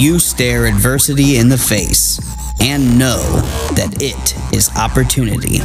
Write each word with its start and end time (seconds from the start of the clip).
You 0.00 0.18
stare 0.18 0.64
adversity 0.64 1.36
in 1.36 1.50
the 1.50 1.58
face 1.58 2.18
and 2.62 2.98
know 2.98 3.20
that 3.74 3.98
it 4.00 4.34
is 4.50 4.74
opportunity. 4.74 5.58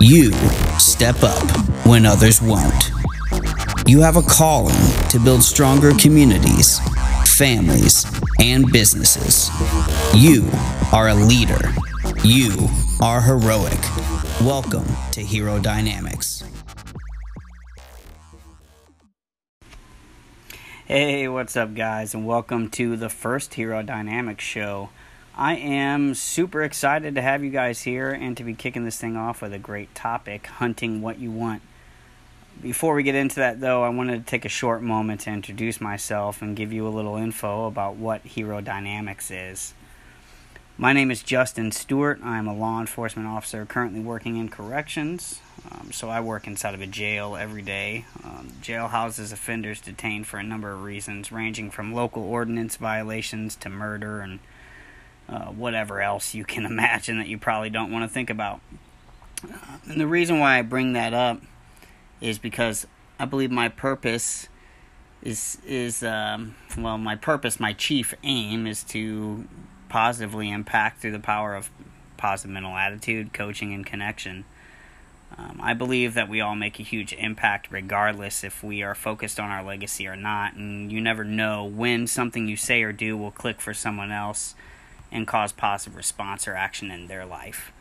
You 0.00 0.32
step 0.78 1.22
up 1.22 1.46
when 1.84 2.06
others 2.06 2.40
won't. 2.40 2.92
You 3.86 4.00
have 4.00 4.16
a 4.16 4.22
calling 4.22 4.74
to 5.10 5.20
build 5.22 5.42
stronger 5.42 5.92
communities, 6.00 6.80
families, 7.36 8.06
and 8.40 8.72
businesses. 8.72 9.50
You 10.14 10.48
are 10.90 11.08
a 11.08 11.14
leader. 11.14 11.74
You 12.24 12.70
are 13.02 13.20
heroic. 13.20 13.82
Welcome 14.40 14.86
to 15.12 15.20
Hero 15.20 15.58
Dynamics. 15.58 16.42
Hey, 20.88 21.26
what's 21.26 21.56
up, 21.56 21.74
guys, 21.74 22.14
and 22.14 22.24
welcome 22.24 22.70
to 22.70 22.96
the 22.96 23.08
first 23.08 23.54
Hero 23.54 23.82
Dynamics 23.82 24.44
show. 24.44 24.90
I 25.36 25.56
am 25.56 26.14
super 26.14 26.62
excited 26.62 27.16
to 27.16 27.22
have 27.22 27.42
you 27.42 27.50
guys 27.50 27.82
here 27.82 28.12
and 28.12 28.36
to 28.36 28.44
be 28.44 28.54
kicking 28.54 28.84
this 28.84 28.96
thing 28.96 29.16
off 29.16 29.42
with 29.42 29.52
a 29.52 29.58
great 29.58 29.96
topic 29.96 30.46
hunting 30.46 31.02
what 31.02 31.18
you 31.18 31.32
want. 31.32 31.62
Before 32.62 32.94
we 32.94 33.02
get 33.02 33.16
into 33.16 33.34
that, 33.40 33.60
though, 33.60 33.82
I 33.82 33.88
wanted 33.88 34.24
to 34.24 34.30
take 34.30 34.44
a 34.44 34.48
short 34.48 34.80
moment 34.80 35.22
to 35.22 35.30
introduce 35.30 35.80
myself 35.80 36.40
and 36.40 36.54
give 36.54 36.72
you 36.72 36.86
a 36.86 36.88
little 36.88 37.16
info 37.16 37.66
about 37.66 37.96
what 37.96 38.20
Hero 38.20 38.60
Dynamics 38.60 39.32
is. 39.32 39.74
My 40.78 40.92
name 40.92 41.10
is 41.10 41.22
Justin 41.22 41.72
Stewart. 41.72 42.20
I'm 42.22 42.46
a 42.46 42.54
law 42.54 42.80
enforcement 42.80 43.26
officer 43.26 43.64
currently 43.64 44.00
working 44.00 44.36
in 44.36 44.50
corrections. 44.50 45.40
Um, 45.72 45.90
so 45.90 46.10
I 46.10 46.20
work 46.20 46.46
inside 46.46 46.74
of 46.74 46.82
a 46.82 46.86
jail 46.86 47.34
every 47.34 47.62
day. 47.62 48.04
Um, 48.22 48.52
jail 48.60 48.88
houses 48.88 49.32
offenders 49.32 49.80
detained 49.80 50.26
for 50.26 50.36
a 50.36 50.42
number 50.42 50.70
of 50.70 50.82
reasons, 50.82 51.32
ranging 51.32 51.70
from 51.70 51.94
local 51.94 52.22
ordinance 52.22 52.76
violations 52.76 53.56
to 53.56 53.70
murder 53.70 54.20
and 54.20 54.38
uh, 55.30 55.46
whatever 55.46 56.02
else 56.02 56.34
you 56.34 56.44
can 56.44 56.66
imagine 56.66 57.16
that 57.20 57.28
you 57.28 57.38
probably 57.38 57.70
don't 57.70 57.90
want 57.90 58.06
to 58.06 58.12
think 58.12 58.28
about. 58.28 58.60
Uh, 59.42 59.78
and 59.88 59.98
the 59.98 60.06
reason 60.06 60.40
why 60.40 60.58
I 60.58 60.62
bring 60.62 60.92
that 60.92 61.14
up 61.14 61.40
is 62.20 62.38
because 62.38 62.86
I 63.18 63.24
believe 63.24 63.50
my 63.50 63.70
purpose 63.70 64.48
is 65.22 65.56
is 65.66 66.02
um, 66.02 66.54
well, 66.76 66.98
my 66.98 67.16
purpose, 67.16 67.58
my 67.58 67.72
chief 67.72 68.12
aim 68.22 68.66
is 68.66 68.84
to 68.84 69.48
positively 69.88 70.50
impact 70.50 71.00
through 71.00 71.12
the 71.12 71.18
power 71.18 71.54
of 71.54 71.70
positive 72.16 72.52
mental 72.52 72.76
attitude, 72.76 73.32
coaching, 73.32 73.74
and 73.74 73.84
connection. 73.84 74.44
Um, 75.36 75.60
I 75.62 75.74
believe 75.74 76.14
that 76.14 76.28
we 76.28 76.40
all 76.40 76.54
make 76.54 76.78
a 76.78 76.84
huge 76.84 77.12
impact 77.12 77.68
regardless 77.70 78.44
if 78.44 78.62
we 78.62 78.82
are 78.82 78.94
focused 78.94 79.38
on 79.38 79.50
our 79.50 79.62
legacy 79.62 80.06
or 80.06 80.16
not, 80.16 80.54
and 80.54 80.90
you 80.90 81.00
never 81.00 81.24
know 81.24 81.64
when 81.64 82.06
something 82.06 82.48
you 82.48 82.56
say 82.56 82.82
or 82.82 82.92
do 82.92 83.16
will 83.16 83.32
click 83.32 83.60
for 83.60 83.74
someone 83.74 84.12
else 84.12 84.54
and 85.12 85.26
cause 85.26 85.52
positive 85.52 85.96
response 85.96 86.48
or 86.48 86.54
action 86.54 86.90
in 86.90 87.06
their 87.06 87.26
life. 87.26 87.72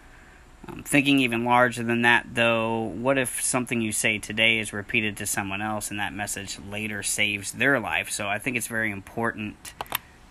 Um, 0.67 0.83
thinking 0.83 1.19
even 1.19 1.45
larger 1.45 1.83
than 1.83 2.01
that, 2.01 2.25
though, 2.33 2.79
what 2.81 3.17
if 3.17 3.41
something 3.41 3.81
you 3.81 3.91
say 3.91 4.17
today 4.17 4.57
is 4.59 4.73
repeated 4.73 5.15
to 5.17 5.27
someone 5.27 5.61
else 5.61 5.91
and 5.91 5.99
that 5.99 6.13
message 6.13 6.57
later 6.59 7.03
saves 7.03 7.51
their 7.51 7.79
life? 7.79 8.09
So 8.09 8.27
I 8.27 8.39
think 8.39 8.57
it's 8.57 8.67
very 8.67 8.91
important, 8.91 9.73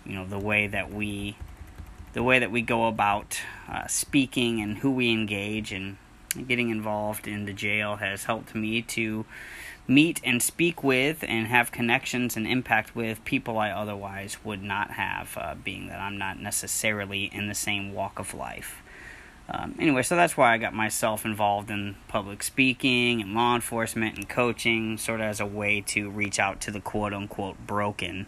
you 0.04 0.14
know, 0.14 0.26
the 0.26 0.38
way 0.38 0.66
that 0.66 0.92
we 0.92 1.36
the 2.14 2.22
way 2.22 2.38
that 2.38 2.50
we 2.50 2.62
go 2.62 2.86
about 2.86 3.40
uh, 3.68 3.86
speaking 3.86 4.60
and 4.60 4.78
who 4.78 4.90
we 4.90 5.10
engage 5.10 5.72
and 5.72 5.96
getting 6.48 6.70
involved 6.70 7.28
in 7.28 7.44
the 7.44 7.52
jail 7.52 7.96
has 7.96 8.24
helped 8.24 8.54
me 8.54 8.80
to 8.80 9.24
meet 9.86 10.20
and 10.24 10.42
speak 10.42 10.82
with 10.82 11.22
and 11.26 11.48
have 11.48 11.70
connections 11.70 12.36
and 12.36 12.46
impact 12.46 12.96
with 12.96 13.24
people 13.24 13.58
I 13.58 13.70
otherwise 13.70 14.38
would 14.44 14.62
not 14.62 14.92
have, 14.92 15.36
uh, 15.36 15.54
being 15.62 15.88
that 15.88 16.00
I'm 16.00 16.16
not 16.16 16.40
necessarily 16.40 17.24
in 17.26 17.48
the 17.48 17.54
same 17.54 17.92
walk 17.92 18.18
of 18.18 18.32
life. 18.32 18.80
Um, 19.48 19.74
anyway, 19.78 20.02
so 20.02 20.16
that's 20.16 20.36
why 20.38 20.54
I 20.54 20.58
got 20.58 20.72
myself 20.72 21.26
involved 21.26 21.70
in 21.70 21.96
public 22.08 22.42
speaking 22.42 23.20
and 23.20 23.34
law 23.34 23.54
enforcement 23.54 24.16
and 24.16 24.26
coaching, 24.26 24.96
sort 24.96 25.20
of 25.20 25.26
as 25.26 25.40
a 25.40 25.46
way 25.46 25.82
to 25.88 26.08
reach 26.08 26.38
out 26.38 26.60
to 26.62 26.70
the 26.70 26.80
quote 26.80 27.12
unquote 27.12 27.66
broken 27.66 28.26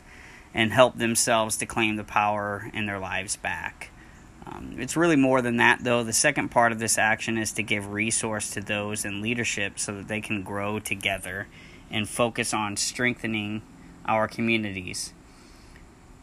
and 0.56 0.72
help 0.72 0.96
themselves 0.96 1.58
to 1.58 1.66
claim 1.66 1.96
the 1.96 2.02
power 2.02 2.70
in 2.72 2.86
their 2.86 2.98
lives 2.98 3.36
back. 3.36 3.90
Um, 4.46 4.76
it's 4.78 4.96
really 4.96 5.14
more 5.14 5.42
than 5.42 5.58
that, 5.58 5.84
though. 5.84 6.02
The 6.02 6.14
second 6.14 6.48
part 6.48 6.72
of 6.72 6.78
this 6.78 6.96
action 6.96 7.36
is 7.36 7.52
to 7.52 7.62
give 7.62 7.92
resource 7.92 8.48
to 8.52 8.62
those 8.62 9.04
in 9.04 9.20
leadership 9.20 9.78
so 9.78 9.94
that 9.94 10.08
they 10.08 10.22
can 10.22 10.42
grow 10.42 10.78
together 10.78 11.46
and 11.90 12.08
focus 12.08 12.54
on 12.54 12.78
strengthening 12.78 13.60
our 14.06 14.26
communities. 14.26 15.12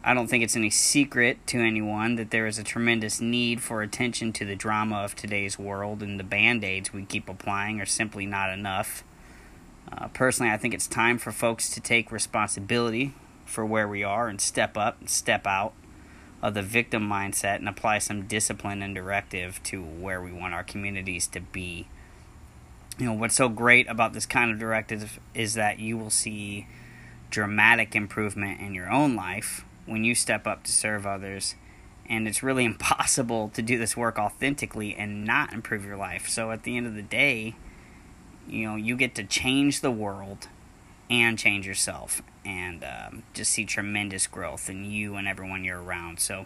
I 0.03 0.15
don't 0.15 0.27
think 0.27 0.43
it's 0.43 0.55
any 0.55 0.71
secret 0.71 1.45
to 1.47 1.59
anyone 1.59 2.15
that 2.15 2.31
there 2.31 2.47
is 2.47 2.57
a 2.57 2.63
tremendous 2.63 3.21
need 3.21 3.61
for 3.61 3.83
attention 3.83 4.33
to 4.33 4.45
the 4.45 4.55
drama 4.55 4.95
of 4.97 5.15
today's 5.15 5.59
world, 5.59 6.01
and 6.01 6.19
the 6.19 6.23
band 6.23 6.63
aids 6.63 6.91
we 6.91 7.05
keep 7.05 7.29
applying 7.29 7.79
are 7.79 7.85
simply 7.85 8.25
not 8.25 8.49
enough. 8.49 9.03
Uh, 9.91 10.07
personally, 10.07 10.51
I 10.51 10.57
think 10.57 10.73
it's 10.73 10.87
time 10.87 11.19
for 11.19 11.31
folks 11.31 11.69
to 11.69 11.79
take 11.79 12.11
responsibility 12.11 13.13
for 13.45 13.65
where 13.65 13.87
we 13.87 14.03
are 14.03 14.27
and 14.27 14.39
step 14.39 14.77
up 14.77 14.99
and 14.99 15.09
step 15.09 15.45
out 15.45 15.73
of 16.43 16.53
the 16.53 16.61
victim 16.61 17.07
mindset 17.07 17.55
and 17.55 17.69
apply 17.69 17.97
some 17.97 18.23
discipline 18.23 18.81
and 18.81 18.93
directive 18.93 19.63
to 19.63 19.81
where 19.81 20.21
we 20.21 20.31
want 20.31 20.53
our 20.53 20.63
communities 20.63 21.25
to 21.25 21.39
be. 21.39 21.87
You 22.99 23.05
know, 23.05 23.13
what's 23.13 23.35
so 23.35 23.47
great 23.47 23.87
about 23.89 24.11
this 24.11 24.25
kind 24.25 24.51
of 24.51 24.59
directive 24.59 25.19
is 25.33 25.53
that 25.53 25.79
you 25.79 25.97
will 25.97 26.09
see 26.09 26.67
dramatic 27.29 27.95
improvement 27.95 28.59
in 28.59 28.75
your 28.75 28.91
own 28.91 29.15
life 29.15 29.63
when 29.85 30.03
you 30.03 30.13
step 30.13 30.45
up 30.45 30.63
to 30.65 30.71
serve 30.71 31.07
others. 31.07 31.55
And 32.09 32.27
it's 32.27 32.43
really 32.43 32.65
impossible 32.73 33.49
to 33.53 33.61
do 33.61 33.77
this 33.77 33.95
work 33.95 34.19
authentically 34.19 34.95
and 34.95 35.23
not 35.23 35.53
improve 35.53 35.85
your 35.85 35.97
life. 35.97 36.27
So 36.27 36.51
at 36.51 36.63
the 36.63 36.75
end 36.75 36.87
of 36.87 36.95
the 36.95 37.01
day, 37.01 37.55
you 38.49 38.67
know, 38.67 38.75
you 38.75 38.97
get 38.97 39.15
to 39.15 39.23
change 39.23 39.79
the 39.79 39.91
world 39.91 40.49
and 41.09 41.39
change 41.39 41.65
yourself 41.65 42.21
and 42.45 42.83
um, 42.83 43.23
just 43.33 43.51
see 43.51 43.65
tremendous 43.65 44.27
growth 44.27 44.69
in 44.69 44.85
you 44.85 45.15
and 45.15 45.27
everyone 45.27 45.63
you're 45.63 45.81
around. 45.81 46.19
So 46.19 46.45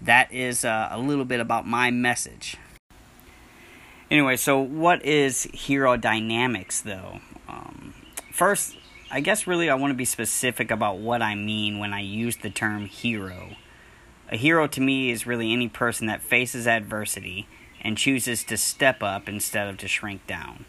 that 0.00 0.32
is 0.32 0.64
uh, 0.64 0.88
a 0.90 0.98
little 0.98 1.24
bit 1.24 1.40
about 1.40 1.66
my 1.66 1.90
message. 1.90 2.56
Anyway, 4.10 4.36
so 4.36 4.58
what 4.60 5.04
is 5.04 5.44
hero 5.52 5.96
dynamics 5.96 6.80
though? 6.80 7.20
Um, 7.48 7.94
first, 8.32 8.76
I 9.10 9.20
guess 9.20 9.46
really 9.46 9.68
I 9.68 9.74
want 9.74 9.90
to 9.90 9.96
be 9.96 10.04
specific 10.04 10.70
about 10.70 10.98
what 10.98 11.22
I 11.22 11.34
mean 11.34 11.78
when 11.78 11.92
I 11.92 12.00
use 12.00 12.36
the 12.36 12.50
term 12.50 12.86
hero. 12.86 13.56
A 14.30 14.36
hero 14.36 14.66
to 14.66 14.80
me 14.80 15.10
is 15.10 15.26
really 15.26 15.52
any 15.52 15.68
person 15.68 16.06
that 16.08 16.22
faces 16.22 16.66
adversity 16.66 17.46
and 17.80 17.96
chooses 17.96 18.42
to 18.44 18.56
step 18.56 19.02
up 19.02 19.28
instead 19.28 19.68
of 19.68 19.78
to 19.78 19.88
shrink 19.88 20.26
down. 20.26 20.64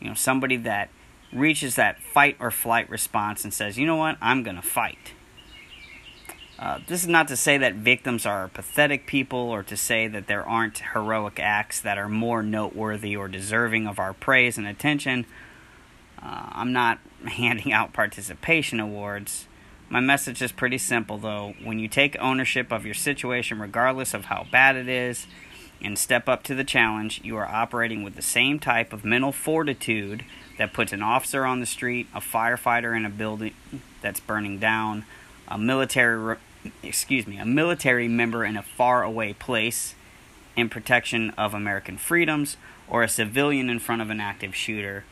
You 0.00 0.08
know, 0.08 0.14
somebody 0.14 0.56
that 0.56 0.88
reaches 1.32 1.76
that 1.76 2.00
fight 2.00 2.36
or 2.38 2.50
flight 2.50 2.88
response 2.90 3.44
and 3.44 3.52
says, 3.52 3.78
you 3.78 3.86
know 3.86 3.96
what, 3.96 4.16
I'm 4.20 4.42
going 4.42 4.56
to 4.56 4.62
fight. 4.62 5.12
Uh, 6.58 6.78
this 6.86 7.02
is 7.02 7.08
not 7.08 7.26
to 7.26 7.36
say 7.36 7.58
that 7.58 7.74
victims 7.74 8.24
are 8.24 8.46
pathetic 8.48 9.06
people 9.06 9.38
or 9.38 9.64
to 9.64 9.76
say 9.76 10.06
that 10.06 10.28
there 10.28 10.46
aren't 10.48 10.78
heroic 10.92 11.40
acts 11.40 11.80
that 11.80 11.98
are 11.98 12.08
more 12.08 12.42
noteworthy 12.42 13.16
or 13.16 13.26
deserving 13.26 13.86
of 13.86 13.98
our 13.98 14.12
praise 14.12 14.56
and 14.56 14.66
attention. 14.66 15.26
Uh, 16.22 16.50
I'm 16.52 16.72
not 16.72 17.00
handing 17.26 17.72
out 17.72 17.92
participation 17.92 18.78
awards. 18.78 19.48
My 19.88 20.00
message 20.00 20.40
is 20.40 20.52
pretty 20.52 20.78
simple, 20.78 21.18
though. 21.18 21.54
When 21.62 21.78
you 21.78 21.88
take 21.88 22.16
ownership 22.20 22.72
of 22.72 22.86
your 22.86 22.94
situation, 22.94 23.58
regardless 23.58 24.14
of 24.14 24.26
how 24.26 24.46
bad 24.50 24.76
it 24.76 24.88
is, 24.88 25.26
and 25.82 25.98
step 25.98 26.28
up 26.28 26.44
to 26.44 26.54
the 26.54 26.64
challenge, 26.64 27.20
you 27.24 27.36
are 27.36 27.46
operating 27.46 28.04
with 28.04 28.14
the 28.14 28.22
same 28.22 28.58
type 28.58 28.92
of 28.92 29.04
mental 29.04 29.32
fortitude 29.32 30.24
that 30.58 30.72
puts 30.72 30.92
an 30.92 31.02
officer 31.02 31.44
on 31.44 31.60
the 31.60 31.66
street, 31.66 32.08
a 32.14 32.20
firefighter 32.20 32.96
in 32.96 33.04
a 33.04 33.10
building 33.10 33.54
that's 34.00 34.20
burning 34.20 34.58
down, 34.58 35.04
a 35.48 35.58
military 35.58 36.36
excuse 36.82 37.26
me, 37.26 37.38
a 37.38 37.44
military 37.44 38.08
member 38.08 38.44
in 38.44 38.56
a 38.56 38.62
far 38.62 39.02
away 39.02 39.32
place 39.32 39.94
in 40.56 40.68
protection 40.68 41.30
of 41.30 41.54
American 41.54 41.96
freedoms 41.96 42.56
or 42.88 43.02
a 43.02 43.08
civilian 43.08 43.70
in 43.70 43.78
front 43.78 44.02
of 44.02 44.10
an 44.10 44.20
active 44.20 44.54
shooter. 44.54 45.04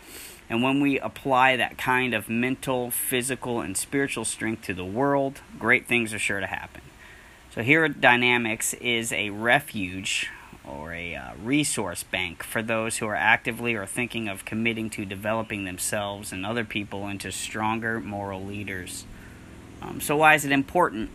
And 0.49 0.63
when 0.63 0.81
we 0.81 0.99
apply 0.99 1.57
that 1.57 1.79
kind 1.79 2.13
of 2.13 2.29
mental, 2.29 2.91
physical, 2.91 3.61
and 3.61 3.77
spiritual 3.77 4.25
strength 4.25 4.63
to 4.67 4.75
the 4.75 4.85
world, 4.85 5.41
great 5.59 5.87
things 5.87 6.13
are 6.13 6.19
sure 6.19 6.41
to 6.41 6.47
happen. 6.47 6.83
So, 7.55 7.63
Hero 7.63 7.89
Dynamics 7.89 8.75
is 8.75 9.13
a 9.13 9.31
refuge 9.31 10.31
or 10.71 10.93
a 10.93 11.15
uh, 11.15 11.33
resource 11.43 12.03
bank 12.03 12.43
for 12.43 12.63
those 12.63 12.99
who 12.99 13.07
are 13.07 13.17
actively 13.17 13.75
or 13.75 13.87
thinking 13.87 14.29
of 14.29 14.45
committing 14.45 14.91
to 14.91 15.05
developing 15.05 15.65
themselves 15.65 16.33
and 16.33 16.47
other 16.47 16.65
people 16.65 17.09
into 17.09 17.33
stronger 17.33 18.01
moral 18.01 18.45
leaders. 18.45 19.05
Um, 19.83 20.01
so, 20.01 20.17
why 20.17 20.35
is 20.35 20.45
it 20.45 20.53
important? 20.53 21.11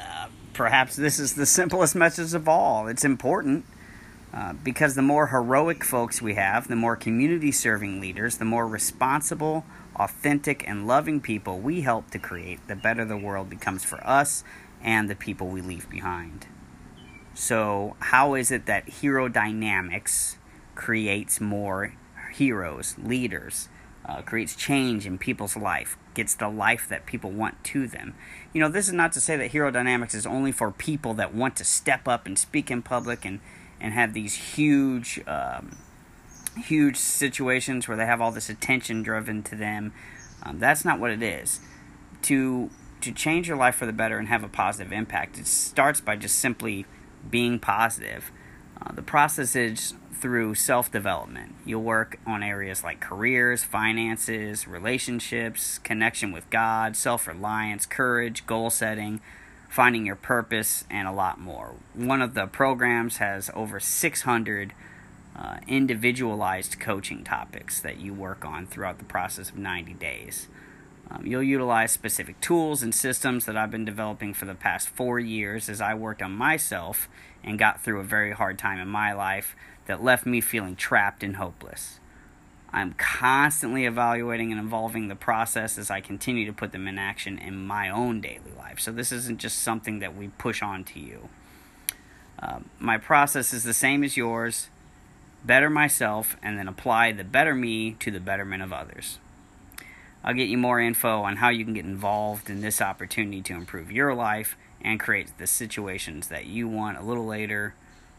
Uh, 0.00 0.28
perhaps 0.52 0.96
this 0.96 1.18
is 1.18 1.34
the 1.34 1.46
simplest 1.46 1.94
message 1.94 2.34
of 2.34 2.48
all. 2.48 2.88
It's 2.88 3.04
important 3.04 3.66
uh, 4.32 4.52
because 4.52 4.94
the 4.94 5.02
more 5.02 5.28
heroic 5.28 5.84
folks 5.84 6.20
we 6.20 6.34
have, 6.34 6.68
the 6.68 6.76
more 6.76 6.96
community 6.96 7.52
serving 7.52 8.00
leaders, 8.00 8.38
the 8.38 8.44
more 8.44 8.66
responsible, 8.66 9.64
authentic, 9.94 10.66
and 10.68 10.86
loving 10.86 11.20
people 11.20 11.58
we 11.58 11.82
help 11.82 12.10
to 12.10 12.18
create, 12.18 12.66
the 12.68 12.76
better 12.76 13.04
the 13.04 13.16
world 13.16 13.48
becomes 13.48 13.84
for 13.84 14.04
us 14.06 14.44
and 14.82 15.08
the 15.08 15.14
people 15.14 15.48
we 15.48 15.60
leave 15.60 15.88
behind. 15.88 16.46
So, 17.38 17.96
how 18.00 18.32
is 18.32 18.50
it 18.50 18.64
that 18.64 18.88
hero 18.88 19.28
dynamics 19.28 20.38
creates 20.74 21.38
more 21.38 21.92
heroes, 22.32 22.96
leaders, 22.98 23.68
uh, 24.06 24.22
creates 24.22 24.56
change 24.56 25.04
in 25.04 25.18
people's 25.18 25.54
life, 25.54 25.98
gets 26.14 26.34
the 26.34 26.48
life 26.48 26.88
that 26.88 27.04
people 27.04 27.30
want 27.30 27.62
to 27.64 27.86
them? 27.86 28.14
You 28.54 28.62
know, 28.62 28.70
this 28.70 28.88
is 28.88 28.94
not 28.94 29.12
to 29.12 29.20
say 29.20 29.36
that 29.36 29.48
hero 29.48 29.70
dynamics 29.70 30.14
is 30.14 30.24
only 30.24 30.50
for 30.50 30.70
people 30.70 31.12
that 31.12 31.34
want 31.34 31.56
to 31.56 31.64
step 31.64 32.08
up 32.08 32.24
and 32.24 32.38
speak 32.38 32.70
in 32.70 32.80
public 32.80 33.26
and, 33.26 33.40
and 33.82 33.92
have 33.92 34.14
these 34.14 34.54
huge, 34.54 35.20
um, 35.26 35.76
huge 36.56 36.96
situations 36.96 37.86
where 37.86 37.98
they 37.98 38.06
have 38.06 38.22
all 38.22 38.32
this 38.32 38.48
attention 38.48 39.02
driven 39.02 39.42
to 39.42 39.54
them. 39.54 39.92
Um, 40.42 40.58
that's 40.58 40.86
not 40.86 40.98
what 40.98 41.10
it 41.10 41.22
is. 41.22 41.60
To 42.22 42.70
to 43.02 43.12
change 43.12 43.46
your 43.46 43.58
life 43.58 43.74
for 43.74 43.84
the 43.84 43.92
better 43.92 44.16
and 44.16 44.28
have 44.28 44.42
a 44.42 44.48
positive 44.48 44.90
impact, 44.90 45.38
it 45.38 45.46
starts 45.46 46.00
by 46.00 46.16
just 46.16 46.38
simply 46.38 46.86
being 47.30 47.58
positive. 47.58 48.30
Uh, 48.80 48.92
the 48.92 49.02
process 49.02 49.56
is 49.56 49.94
through 50.12 50.54
self 50.54 50.90
development. 50.90 51.54
You'll 51.64 51.82
work 51.82 52.18
on 52.26 52.42
areas 52.42 52.82
like 52.82 53.00
careers, 53.00 53.64
finances, 53.64 54.66
relationships, 54.66 55.78
connection 55.78 56.32
with 56.32 56.48
God, 56.50 56.96
self 56.96 57.26
reliance, 57.26 57.86
courage, 57.86 58.46
goal 58.46 58.70
setting, 58.70 59.20
finding 59.68 60.06
your 60.06 60.16
purpose, 60.16 60.84
and 60.90 61.06
a 61.06 61.12
lot 61.12 61.38
more. 61.38 61.74
One 61.94 62.22
of 62.22 62.34
the 62.34 62.46
programs 62.46 63.18
has 63.18 63.50
over 63.54 63.78
600 63.78 64.72
uh, 65.36 65.58
individualized 65.68 66.80
coaching 66.80 67.22
topics 67.22 67.80
that 67.80 67.98
you 67.98 68.14
work 68.14 68.44
on 68.44 68.66
throughout 68.66 68.98
the 68.98 69.04
process 69.04 69.50
of 69.50 69.58
90 69.58 69.92
days. 69.94 70.48
Um, 71.10 71.24
you'll 71.24 71.42
utilize 71.42 71.92
specific 71.92 72.40
tools 72.40 72.82
and 72.82 72.94
systems 72.94 73.44
that 73.44 73.56
I've 73.56 73.70
been 73.70 73.84
developing 73.84 74.34
for 74.34 74.44
the 74.44 74.54
past 74.54 74.88
four 74.88 75.20
years 75.20 75.68
as 75.68 75.80
I 75.80 75.94
worked 75.94 76.22
on 76.22 76.32
myself 76.32 77.08
and 77.44 77.58
got 77.58 77.80
through 77.80 78.00
a 78.00 78.04
very 78.04 78.32
hard 78.32 78.58
time 78.58 78.80
in 78.80 78.88
my 78.88 79.12
life 79.12 79.54
that 79.86 80.02
left 80.02 80.26
me 80.26 80.40
feeling 80.40 80.74
trapped 80.74 81.22
and 81.22 81.36
hopeless. 81.36 82.00
I'm 82.72 82.94
constantly 82.94 83.86
evaluating 83.86 84.50
and 84.50 84.60
evolving 84.60 85.06
the 85.06 85.14
process 85.14 85.78
as 85.78 85.90
I 85.90 86.00
continue 86.00 86.44
to 86.46 86.52
put 86.52 86.72
them 86.72 86.88
in 86.88 86.98
action 86.98 87.38
in 87.38 87.64
my 87.66 87.88
own 87.88 88.20
daily 88.20 88.52
life. 88.58 88.80
So, 88.80 88.90
this 88.90 89.12
isn't 89.12 89.38
just 89.38 89.58
something 89.58 90.00
that 90.00 90.16
we 90.16 90.28
push 90.28 90.62
on 90.62 90.82
to 90.84 91.00
you. 91.00 91.28
Uh, 92.38 92.58
my 92.80 92.98
process 92.98 93.54
is 93.54 93.62
the 93.62 93.72
same 93.72 94.02
as 94.02 94.16
yours 94.16 94.68
better 95.46 95.70
myself, 95.70 96.36
and 96.42 96.58
then 96.58 96.68
apply 96.68 97.12
the 97.12 97.24
better 97.24 97.54
me 97.54 97.92
to 97.92 98.10
the 98.10 98.20
betterment 98.20 98.62
of 98.62 98.72
others. 98.72 99.18
I'll 100.26 100.34
get 100.34 100.48
you 100.48 100.58
more 100.58 100.80
info 100.80 101.22
on 101.22 101.36
how 101.36 101.50
you 101.50 101.64
can 101.64 101.72
get 101.72 101.84
involved 101.84 102.50
in 102.50 102.60
this 102.60 102.82
opportunity 102.82 103.40
to 103.42 103.54
improve 103.54 103.92
your 103.92 104.12
life 104.12 104.56
and 104.80 104.98
create 104.98 105.38
the 105.38 105.46
situations 105.46 106.26
that 106.28 106.46
you 106.46 106.66
want 106.66 106.98
a 106.98 107.02
little 107.02 107.24
later. 107.24 107.74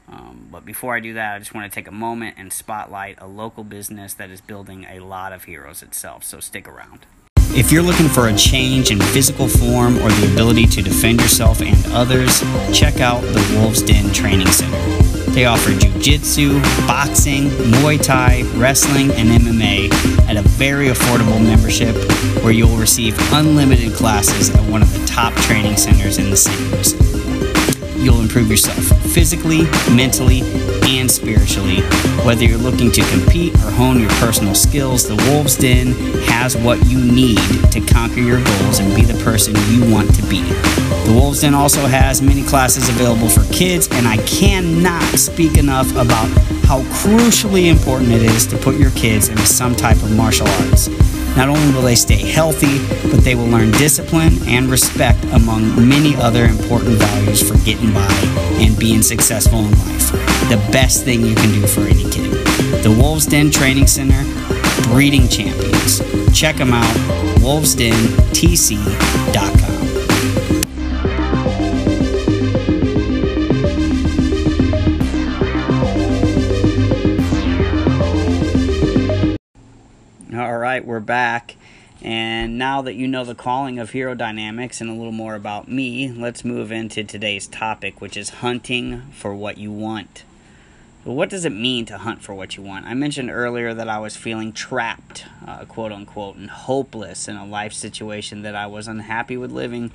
Um, 0.07 0.48
but 0.50 0.63
before 0.63 0.95
I 0.95 1.01
do 1.01 1.13
that, 1.15 1.36
I 1.36 1.39
just 1.39 1.54
want 1.54 1.69
to 1.69 1.75
take 1.75 1.86
a 1.86 1.92
moment 1.92 2.36
and 2.38 2.54
spotlight 2.54 3.18
a 3.19 3.27
local 3.27 3.65
business 3.65 4.13
that 4.13 4.30
is 4.30 4.39
building 4.39 4.86
a 4.86 5.01
lot 5.01 5.33
of 5.33 5.44
heroes 5.44 5.83
itself. 5.83 6.24
So 6.24 6.39
stick 6.39 6.65
around. 6.65 7.06
If 7.50 7.74
you're 7.74 7.83
looking 7.83 8.07
for 8.07 8.30
a 8.30 8.36
change 8.38 8.89
in 8.89 9.01
physical 9.01 9.50
form 9.50 9.98
or 9.98 10.09
the 10.09 10.30
ability 10.31 10.65
to 10.68 10.81
defend 10.81 11.19
yourself 11.19 11.62
and 11.62 11.75
others, 11.92 12.39
check 12.71 13.01
out 13.01 13.19
the 13.19 13.59
Wolves 13.59 13.81
Den 13.81 14.13
Training 14.13 14.48
Center. 14.48 14.77
They 15.31 15.44
offer 15.44 15.71
jiu-jitsu, 15.71 16.62
boxing, 16.88 17.50
Muay 17.50 18.01
Thai, 18.01 18.44
wrestling, 18.56 19.12
and 19.12 19.30
MMA 19.30 20.17
a 20.38 20.42
very 20.42 20.88
affordable 20.88 21.44
membership 21.44 21.95
where 22.44 22.54
you'll 22.54 22.78
receive 22.78 23.18
unlimited 23.34 23.94
classes 23.94 24.50
at 24.50 24.69
one 24.69 24.81
of 24.81 24.94
the 24.94 25.06
top 25.07 25.34
training 25.36 25.75
centers 25.75 26.18
in 26.18 26.30
the 26.30 26.38
St. 26.38 26.60
Louis. 26.72 27.06
You'll 27.97 28.21
improve 28.21 28.49
yourself 28.49 28.85
physically, 29.11 29.63
mentally, 29.94 30.41
and 30.83 31.09
spiritually. 31.09 31.81
Whether 32.23 32.45
you're 32.45 32.57
looking 32.57 32.91
to 32.91 33.01
compete 33.09 33.53
or 33.55 33.71
hone 33.71 33.99
your 33.99 34.09
personal 34.11 34.53
skills, 34.55 35.07
the 35.07 35.15
Wolves 35.29 35.57
Den 35.57 35.94
has 36.27 36.55
what 36.55 36.85
you 36.85 36.99
need 36.99 37.39
to 37.71 37.81
conquer 37.81 38.19
your 38.19 38.44
goals 38.44 38.79
and 38.79 38.95
be 38.95 39.01
the 39.01 39.21
person 39.23 39.55
you 39.71 39.91
want 39.91 40.13
to 40.15 40.21
be. 40.27 40.41
The 40.41 41.13
Wolves 41.13 41.41
Den 41.41 41.53
also 41.53 41.88
has 41.88 42.21
many 42.21 42.44
classes 42.44 42.88
available 42.88 43.29
for 43.29 43.44
kids, 43.51 43.88
and 43.91 44.07
I 44.07 44.17
cannot 44.25 45.03
speak 45.17 45.57
enough 45.57 45.91
about 45.91 46.27
how 46.65 46.81
crucially 47.01 47.71
important 47.71 48.11
it 48.11 48.21
is 48.21 48.45
to 48.47 48.57
put 48.57 48.75
your 48.75 48.91
kids 48.91 49.29
into 49.29 49.45
some 49.45 49.75
type 49.75 49.97
of 49.97 50.15
martial 50.15 50.47
arts. 50.47 50.89
Not 51.38 51.50
only 51.50 51.72
will 51.72 51.84
they 51.84 51.95
stay 51.95 52.18
healthy, 52.18 52.80
but 53.12 53.24
they 53.24 53.36
will 53.36 53.45
learn 53.45 53.69
discipline 53.74 54.39
and 54.48 54.72
respect 54.72 55.24
among 55.25 55.88
many 55.88 56.16
other 56.16 56.45
important 56.45 56.98
values 56.98 57.48
for 57.48 57.56
getting 57.63 57.94
by 57.94 58.10
and 58.60 58.75
being 58.80 59.04
successful 59.04 59.60
in 59.60 59.69
life. 59.69 60.12
The 60.50 60.57
best 60.72 61.06
thing 61.06 61.24
you 61.24 61.36
can 61.36 61.51
do 61.51 61.68
for 61.68 61.81
any 61.81 62.10
kid. 62.10 62.31
The 62.81 62.89
Wolves 63.00 63.28
Den 63.28 63.51
Training 63.51 63.86
Center, 63.86 64.24
breeding 64.89 65.28
champions. 65.28 66.01
Check 66.34 66.56
them 66.56 66.74
out, 66.74 66.95
wolvesdentc.com. 67.40 69.76
right, 80.77 80.85
we're 80.85 81.00
back. 81.00 81.56
And 82.03 82.59
now 82.59 82.83
that 82.83 82.94
you 82.94 83.07
know 83.07 83.24
the 83.24 83.33
calling 83.33 83.79
of 83.79 83.89
Hero 83.89 84.13
Dynamics 84.13 84.79
and 84.79 84.91
a 84.91 84.94
little 84.94 85.12
more 85.12 85.33
about 85.33 85.68
me, 85.68 86.12
let's 86.12 86.45
move 86.45 86.71
into 86.71 87.03
today's 87.03 87.47
topic, 87.47 88.00
which 88.00 88.15
is 88.15 88.29
hunting 88.29 89.01
for 89.12 89.33
what 89.33 89.57
you 89.57 89.71
want. 89.71 90.24
What 91.03 91.31
does 91.31 91.45
it 91.45 91.51
mean 91.51 91.88
to 91.88 91.97
hunt 91.97 92.21
for 92.21 92.35
what 92.35 92.57
you 92.57 92.62
want? 92.62 92.85
I 92.85 92.94
mentioned 92.94 93.31
earlier 93.31 93.74
that 93.74 93.89
I 93.89 93.97
was 93.97 94.15
feeling 94.15 94.53
trapped, 94.53 95.25
uh, 95.47 95.65
quote 95.65 95.91
unquote, 95.91 96.35
and 96.35 96.51
hopeless 96.51 97.27
in 97.27 97.38
a 97.38 97.45
life 97.45 97.73
situation 97.73 98.44
that 98.44 98.53
I 98.53 98.68
was 98.68 98.88
unhappy 98.88 99.35
with 99.35 99.51
living, 99.51 99.89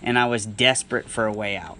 and 0.00 0.16
I 0.16 0.26
was 0.26 0.46
desperate 0.46 1.08
for 1.08 1.26
a 1.26 1.32
way 1.32 1.56
out. 1.56 1.78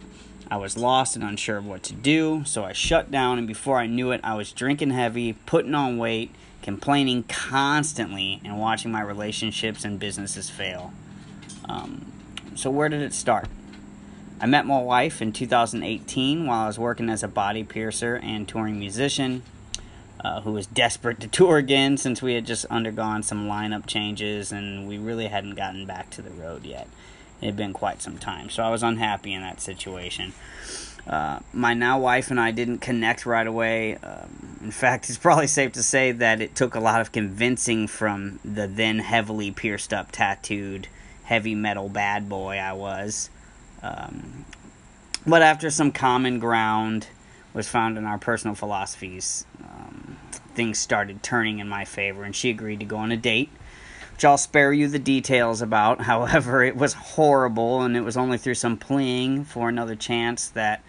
I 0.50 0.56
was 0.56 0.76
lost 0.76 1.14
and 1.14 1.24
unsure 1.24 1.58
of 1.58 1.66
what 1.66 1.84
to 1.84 1.94
do, 1.94 2.42
so 2.46 2.64
I 2.64 2.72
shut 2.72 3.12
down, 3.12 3.38
and 3.38 3.46
before 3.46 3.78
I 3.78 3.86
knew 3.86 4.10
it, 4.10 4.20
I 4.24 4.34
was 4.34 4.50
drinking 4.50 4.90
heavy, 4.90 5.34
putting 5.46 5.76
on 5.76 5.98
weight, 5.98 6.34
complaining 6.64 7.22
constantly 7.24 8.40
and 8.42 8.58
watching 8.58 8.90
my 8.90 9.02
relationships 9.02 9.84
and 9.84 10.00
businesses 10.00 10.48
fail. 10.48 10.94
Um, 11.68 12.10
so, 12.54 12.70
where 12.70 12.88
did 12.88 13.02
it 13.02 13.12
start? 13.12 13.48
I 14.40 14.46
met 14.46 14.64
my 14.64 14.80
wife 14.80 15.20
in 15.20 15.32
2018 15.32 16.46
while 16.46 16.64
I 16.64 16.66
was 16.66 16.78
working 16.78 17.10
as 17.10 17.22
a 17.22 17.28
body 17.28 17.64
piercer 17.64 18.16
and 18.16 18.48
touring 18.48 18.78
musician 18.78 19.42
uh, 20.20 20.40
who 20.40 20.52
was 20.52 20.66
desperate 20.66 21.20
to 21.20 21.28
tour 21.38 21.58
again 21.58 21.98
since 21.98 22.22
we 22.22 22.32
had 22.32 22.46
just 22.46 22.64
undergone 22.66 23.22
some 23.22 23.46
lineup 23.46 23.86
changes 23.86 24.50
and 24.50 24.88
we 24.88 24.96
really 24.96 25.26
hadn't 25.26 25.56
gotten 25.56 25.84
back 25.84 26.08
to 26.10 26.22
the 26.22 26.30
road 26.30 26.64
yet. 26.64 26.88
It 27.42 27.46
had 27.46 27.56
been 27.56 27.74
quite 27.74 28.00
some 28.00 28.16
time, 28.16 28.48
so 28.48 28.62
I 28.62 28.70
was 28.70 28.82
unhappy 28.82 29.34
in 29.34 29.42
that 29.42 29.60
situation. 29.60 30.32
Uh, 31.06 31.38
my 31.52 31.74
now 31.74 31.98
wife 31.98 32.30
and 32.30 32.40
I 32.40 32.50
didn't 32.50 32.78
connect 32.78 33.26
right 33.26 33.46
away. 33.46 33.96
Um, 33.96 34.58
in 34.62 34.70
fact, 34.70 35.08
it's 35.08 35.18
probably 35.18 35.46
safe 35.46 35.72
to 35.72 35.82
say 35.82 36.12
that 36.12 36.40
it 36.40 36.54
took 36.54 36.74
a 36.74 36.80
lot 36.80 37.00
of 37.00 37.12
convincing 37.12 37.86
from 37.86 38.40
the 38.44 38.66
then 38.66 39.00
heavily 39.00 39.50
pierced 39.50 39.92
up, 39.92 40.12
tattooed, 40.12 40.88
heavy 41.24 41.54
metal 41.54 41.88
bad 41.88 42.28
boy 42.28 42.56
I 42.56 42.72
was. 42.72 43.30
Um, 43.82 44.44
but 45.26 45.42
after 45.42 45.70
some 45.70 45.92
common 45.92 46.38
ground 46.38 47.08
was 47.52 47.68
found 47.68 47.96
in 47.96 48.04
our 48.04 48.18
personal 48.18 48.54
philosophies, 48.54 49.46
um, 49.62 50.18
things 50.54 50.78
started 50.78 51.22
turning 51.22 51.58
in 51.58 51.68
my 51.68 51.84
favor, 51.84 52.24
and 52.24 52.34
she 52.34 52.50
agreed 52.50 52.80
to 52.80 52.86
go 52.86 52.96
on 52.96 53.12
a 53.12 53.16
date 53.16 53.50
which 54.14 54.24
I'll 54.24 54.38
spare 54.38 54.72
you 54.72 54.86
the 54.86 55.00
details 55.00 55.60
about. 55.60 56.00
However, 56.02 56.62
it 56.62 56.76
was 56.76 56.92
horrible, 56.92 57.82
and 57.82 57.96
it 57.96 58.02
was 58.02 58.16
only 58.16 58.38
through 58.38 58.54
some 58.54 58.76
pleading 58.76 59.44
for 59.44 59.68
another 59.68 59.96
chance 59.96 60.50
that 60.50 60.84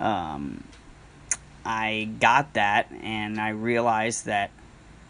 um, 0.00 0.64
I 1.62 2.08
got 2.20 2.54
that, 2.54 2.90
and 3.02 3.38
I 3.38 3.50
realized 3.50 4.24
that 4.26 4.50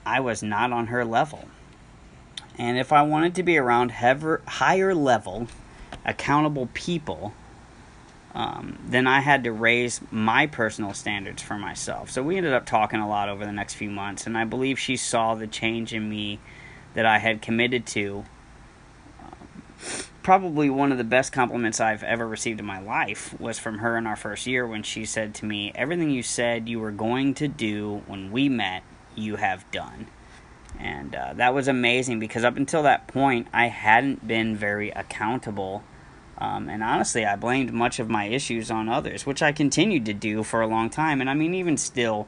I 0.04 0.18
was 0.18 0.42
not 0.42 0.72
on 0.72 0.88
her 0.88 1.04
level. 1.04 1.48
And 2.58 2.76
if 2.76 2.92
I 2.92 3.02
wanted 3.02 3.36
to 3.36 3.44
be 3.44 3.56
around 3.56 3.92
higher 3.92 4.92
level, 4.92 5.46
accountable 6.04 6.68
people, 6.74 7.34
um, 8.34 8.80
then 8.84 9.06
I 9.06 9.20
had 9.20 9.44
to 9.44 9.52
raise 9.52 10.00
my 10.10 10.48
personal 10.48 10.92
standards 10.92 11.40
for 11.40 11.56
myself. 11.56 12.10
So 12.10 12.20
we 12.20 12.36
ended 12.36 12.52
up 12.52 12.66
talking 12.66 12.98
a 12.98 13.08
lot 13.08 13.28
over 13.28 13.44
the 13.46 13.52
next 13.52 13.74
few 13.74 13.90
months, 13.90 14.26
and 14.26 14.36
I 14.36 14.44
believe 14.44 14.76
she 14.76 14.96
saw 14.96 15.36
the 15.36 15.46
change 15.46 15.94
in 15.94 16.08
me 16.08 16.40
that 16.94 17.06
I 17.06 17.18
had 17.18 17.42
committed 17.42 17.86
to. 17.88 18.24
Um, 19.20 19.36
probably 20.22 20.70
one 20.70 20.92
of 20.92 20.98
the 20.98 21.04
best 21.04 21.32
compliments 21.32 21.80
I've 21.80 22.02
ever 22.02 22.26
received 22.26 22.60
in 22.60 22.66
my 22.66 22.80
life 22.80 23.38
was 23.38 23.58
from 23.58 23.78
her 23.78 23.96
in 23.98 24.06
our 24.06 24.16
first 24.16 24.46
year 24.46 24.66
when 24.66 24.82
she 24.82 25.04
said 25.04 25.34
to 25.36 25.44
me, 25.44 25.72
Everything 25.74 26.10
you 26.10 26.22
said 26.22 26.68
you 26.68 26.80
were 26.80 26.92
going 26.92 27.34
to 27.34 27.48
do 27.48 28.02
when 28.06 28.32
we 28.32 28.48
met, 28.48 28.82
you 29.14 29.36
have 29.36 29.70
done. 29.70 30.06
And 30.78 31.14
uh, 31.14 31.34
that 31.34 31.54
was 31.54 31.68
amazing 31.68 32.18
because 32.18 32.44
up 32.44 32.56
until 32.56 32.82
that 32.82 33.06
point, 33.06 33.46
I 33.52 33.66
hadn't 33.68 34.26
been 34.26 34.56
very 34.56 34.90
accountable 34.90 35.84
Um, 36.36 36.68
and 36.68 36.82
honestly, 36.82 37.24
I 37.24 37.36
blamed 37.36 37.72
much 37.72 38.00
of 38.00 38.08
my 38.10 38.26
issues 38.26 38.70
on 38.70 38.88
others, 38.88 39.24
which 39.24 39.42
I 39.42 39.52
continued 39.52 40.04
to 40.06 40.12
do 40.12 40.42
for 40.42 40.60
a 40.62 40.66
long 40.66 40.90
time. 40.90 41.20
And 41.20 41.30
I 41.30 41.34
mean, 41.34 41.54
even 41.54 41.76
still, 41.76 42.26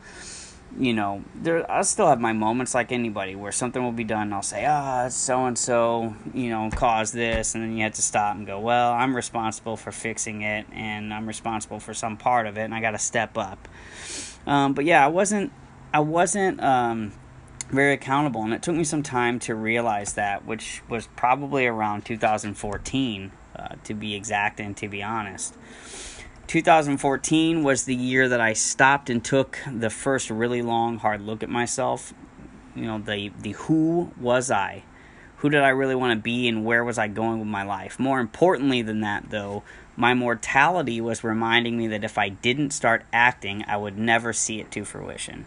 you 0.79 0.93
know, 0.93 1.23
there 1.35 1.71
I 1.71 1.83
still 1.83 2.07
have 2.09 2.21
my 2.21 2.33
moments 2.33 2.75
like 2.75 2.93
anybody 2.93 3.35
where 3.35 3.53
something 3.53 3.83
will 3.83 3.93
be 3.93 4.05
done 4.05 4.23
and 4.23 4.35
I'll 4.35 4.43
say, 4.43 4.67
ah, 4.67 5.09
so 5.09 5.47
and 5.47 5.59
so, 5.59 6.15
you 6.35 6.51
know, 6.51 6.71
caused 6.71 7.15
this, 7.15 7.55
and 7.55 7.65
then 7.65 7.77
you 7.77 7.83
have 7.85 7.95
to 7.95 8.03
stop 8.03 8.37
and 8.37 8.47
go, 8.47 8.61
well, 8.61 8.93
I'm 8.93 9.17
responsible 9.17 9.77
for 9.77 9.93
fixing 9.93 10.43
it, 10.43 10.67
and 10.73 11.13
I'm 11.15 11.27
responsible 11.27 11.81
for 11.81 11.95
some 11.95 12.17
part 12.17 12.47
of 12.47 12.59
it, 12.59 12.63
and 12.63 12.75
I 12.75 12.81
got 12.81 12.91
to 12.93 12.99
step 12.99 13.39
up. 13.39 13.69
Um, 14.47 14.75
but 14.75 14.85
yeah, 14.85 15.05
I 15.05 15.09
wasn't, 15.09 15.53
I 15.93 16.01
wasn't 16.01 16.63
um, 16.63 17.13
very 17.71 17.95
accountable, 17.95 18.43
and 18.43 18.53
it 18.53 18.63
took 18.63 18.77
me 18.77 18.85
some 18.85 19.03
time 19.03 19.39
to 19.41 19.55
realize 19.55 20.15
that, 20.15 20.45
which 20.45 20.83
was 20.89 21.09
probably 21.17 21.67
around 21.67 22.05
2014, 22.05 23.33
uh, 23.57 23.69
to 23.85 23.95
be 23.95 24.15
exact 24.15 24.61
and 24.61 24.77
to 24.77 24.89
be 24.89 25.03
honest. 25.03 25.55
2014 26.47 27.65
was 27.65 27.85
the 27.85 27.95
year 27.95 28.29
that 28.29 28.41
I 28.41 28.53
stopped 28.53 29.11
and 29.11 29.25
took 29.25 29.59
the 29.71 29.91
first 29.91 30.31
really 30.31 30.63
long, 30.63 30.99
hard 30.99 31.21
look 31.21 31.43
at 31.43 31.49
myself. 31.49 32.15
You 32.75 32.85
know, 32.85 32.99
the 32.99 33.33
the 33.41 33.53
who 33.53 34.13
was 34.21 34.51
I? 34.51 34.85
Who 35.39 35.51
did 35.51 35.63
I 35.63 35.69
really 35.69 35.95
want 35.95 36.13
to 36.13 36.23
be 36.23 36.49
and 36.49 36.65
where 36.65 36.85
was 36.85 36.99
I 36.99 37.09
going 37.09 37.41
with 37.41 37.49
my 37.49 37.63
life? 37.63 37.99
More 37.99 38.21
importantly 38.21 38.81
than 38.83 39.01
that, 39.01 39.31
though, 39.31 39.65
my 39.97 40.15
mortality 40.15 41.01
was 41.01 41.25
reminding 41.25 41.77
me 41.77 41.89
that 41.89 42.05
if 42.05 42.17
I 42.17 42.29
didn't 42.29 42.71
start 42.71 43.05
acting, 43.13 43.65
I 43.67 43.77
would 43.77 43.99
never 43.99 44.33
see 44.33 44.61
it 44.61 44.71
to 44.73 44.85
fruition. 44.85 45.47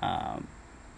Uh, 0.00 0.40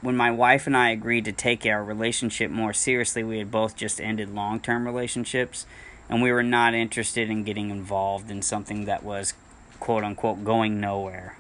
when 0.01 0.17
my 0.17 0.31
wife 0.31 0.67
and 0.67 0.77
I 0.77 0.91
agreed 0.91 1.25
to 1.27 1.33
take 1.33 1.67
our 1.67 1.83
relationship 1.83 2.51
more 2.51 2.73
seriously, 2.73 3.23
we 3.23 3.39
had 3.39 3.51
both 3.51 3.77
just 3.77 4.01
ended 4.01 4.35
long 4.35 4.61
term 4.61 4.87
relationships 4.87 5.67
and 6.09 6.23
we 6.23 6.33
were 6.33 6.43
not 6.43 6.75
interested 6.75 7.31
in 7.31 7.45
getting 7.45 7.71
involved 7.71 8.31
in 8.31 8.43
something 8.43 8.85
that 8.85 9.03
was 9.03 9.35
quote 9.81 10.05
unquote 10.05 10.45
going 10.45 10.81
nowhere. 10.81 11.37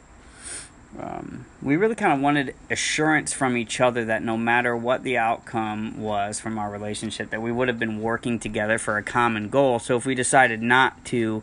Um, 0.99 1.47
we 1.62 1.76
really 1.76 1.95
kind 1.95 2.12
of 2.12 2.21
wanted 2.21 2.54
assurance 2.71 3.33
from 3.33 3.57
each 3.57 3.81
other 3.81 4.04
that 4.04 4.23
no 4.23 4.37
matter 4.37 4.76
what 4.76 5.04
the 5.04 5.16
outcome 5.16 6.00
was 6.00 6.38
from 6.38 6.59
our 6.59 6.71
relationship, 6.71 7.31
that 7.31 7.40
we 7.40 7.50
would 7.50 7.69
have 7.69 7.78
been 7.78 8.00
working 8.02 8.38
together 8.38 8.78
for 8.78 8.99
a 8.99 9.02
common 9.02 9.49
goal. 9.49 9.78
So 9.78 9.97
if 9.97 10.04
we 10.04 10.14
decided 10.14 10.61
not 10.61 11.02
to 11.07 11.42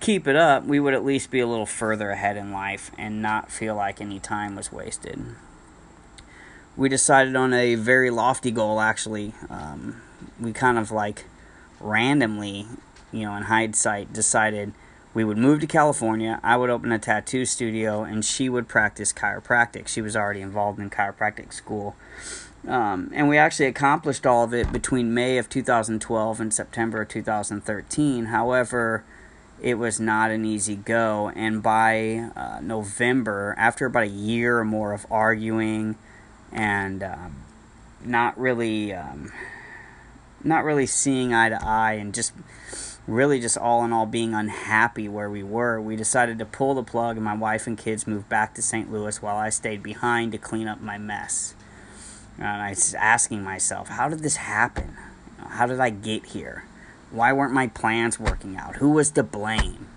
keep 0.00 0.26
it 0.26 0.36
up, 0.36 0.64
we 0.64 0.80
would 0.80 0.94
at 0.94 1.04
least 1.04 1.30
be 1.30 1.40
a 1.40 1.46
little 1.46 1.66
further 1.66 2.10
ahead 2.10 2.36
in 2.36 2.50
life 2.50 2.90
and 2.96 3.20
not 3.20 3.50
feel 3.50 3.74
like 3.74 4.00
any 4.00 4.20
time 4.20 4.56
was 4.56 4.72
wasted. 4.72 5.22
We 6.76 6.88
decided 6.88 7.34
on 7.36 7.52
a 7.52 7.74
very 7.74 8.08
lofty 8.08 8.50
goal, 8.50 8.80
actually. 8.80 9.34
Um, 9.50 10.00
we 10.40 10.52
kind 10.52 10.78
of 10.78 10.90
like 10.90 11.24
randomly, 11.80 12.66
you 13.12 13.22
know, 13.22 13.34
in 13.36 13.44
hindsight, 13.44 14.12
decided 14.12 14.72
we 15.14 15.24
would 15.24 15.38
move 15.38 15.60
to 15.60 15.66
California. 15.66 16.38
I 16.42 16.56
would 16.56 16.70
open 16.70 16.92
a 16.92 16.98
tattoo 16.98 17.44
studio, 17.44 18.04
and 18.04 18.24
she 18.24 18.48
would 18.48 18.68
practice 18.68 19.12
chiropractic. 19.12 19.88
She 19.88 20.00
was 20.00 20.14
already 20.14 20.40
involved 20.40 20.78
in 20.78 20.90
chiropractic 20.90 21.52
school. 21.52 21.96
Um, 22.66 23.10
and 23.14 23.28
we 23.28 23.38
actually 23.38 23.66
accomplished 23.66 24.26
all 24.26 24.44
of 24.44 24.52
it 24.52 24.72
between 24.72 25.14
May 25.14 25.38
of 25.38 25.48
2012 25.48 26.40
and 26.40 26.52
September 26.52 27.02
of 27.02 27.08
2013. 27.08 28.26
However, 28.26 29.04
it 29.62 29.74
was 29.74 29.98
not 29.98 30.30
an 30.30 30.44
easy 30.44 30.76
go. 30.76 31.32
And 31.34 31.62
by 31.62 32.30
uh, 32.36 32.60
November, 32.60 33.54
after 33.58 33.86
about 33.86 34.04
a 34.04 34.08
year 34.08 34.58
or 34.58 34.64
more 34.64 34.92
of 34.92 35.06
arguing 35.10 35.96
and 36.52 37.02
um, 37.02 37.44
not 38.04 38.38
really. 38.38 38.92
Um, 38.92 39.32
not 40.44 40.64
really 40.64 40.86
seeing 40.86 41.34
eye 41.34 41.48
to 41.48 41.58
eye 41.64 41.94
and 41.94 42.14
just 42.14 42.32
really 43.06 43.40
just 43.40 43.56
all 43.56 43.84
in 43.84 43.92
all 43.92 44.06
being 44.06 44.34
unhappy 44.34 45.08
where 45.08 45.30
we 45.30 45.42
were, 45.42 45.80
we 45.80 45.96
decided 45.96 46.38
to 46.38 46.44
pull 46.44 46.74
the 46.74 46.82
plug 46.82 47.16
and 47.16 47.24
my 47.24 47.34
wife 47.34 47.66
and 47.66 47.78
kids 47.78 48.06
moved 48.06 48.28
back 48.28 48.54
to 48.54 48.62
St. 48.62 48.92
Louis 48.92 49.20
while 49.22 49.36
I 49.36 49.48
stayed 49.48 49.82
behind 49.82 50.32
to 50.32 50.38
clean 50.38 50.68
up 50.68 50.80
my 50.80 50.98
mess. 50.98 51.54
And 52.36 52.46
I 52.46 52.70
was 52.70 52.94
asking 52.94 53.42
myself, 53.42 53.88
how 53.88 54.08
did 54.08 54.20
this 54.20 54.36
happen? 54.36 54.96
How 55.38 55.66
did 55.66 55.80
I 55.80 55.90
get 55.90 56.26
here? 56.26 56.64
Why 57.10 57.32
weren't 57.32 57.54
my 57.54 57.68
plans 57.68 58.20
working 58.20 58.56
out? 58.56 58.76
Who 58.76 58.90
was 58.90 59.10
to 59.12 59.22
blame? 59.22 59.88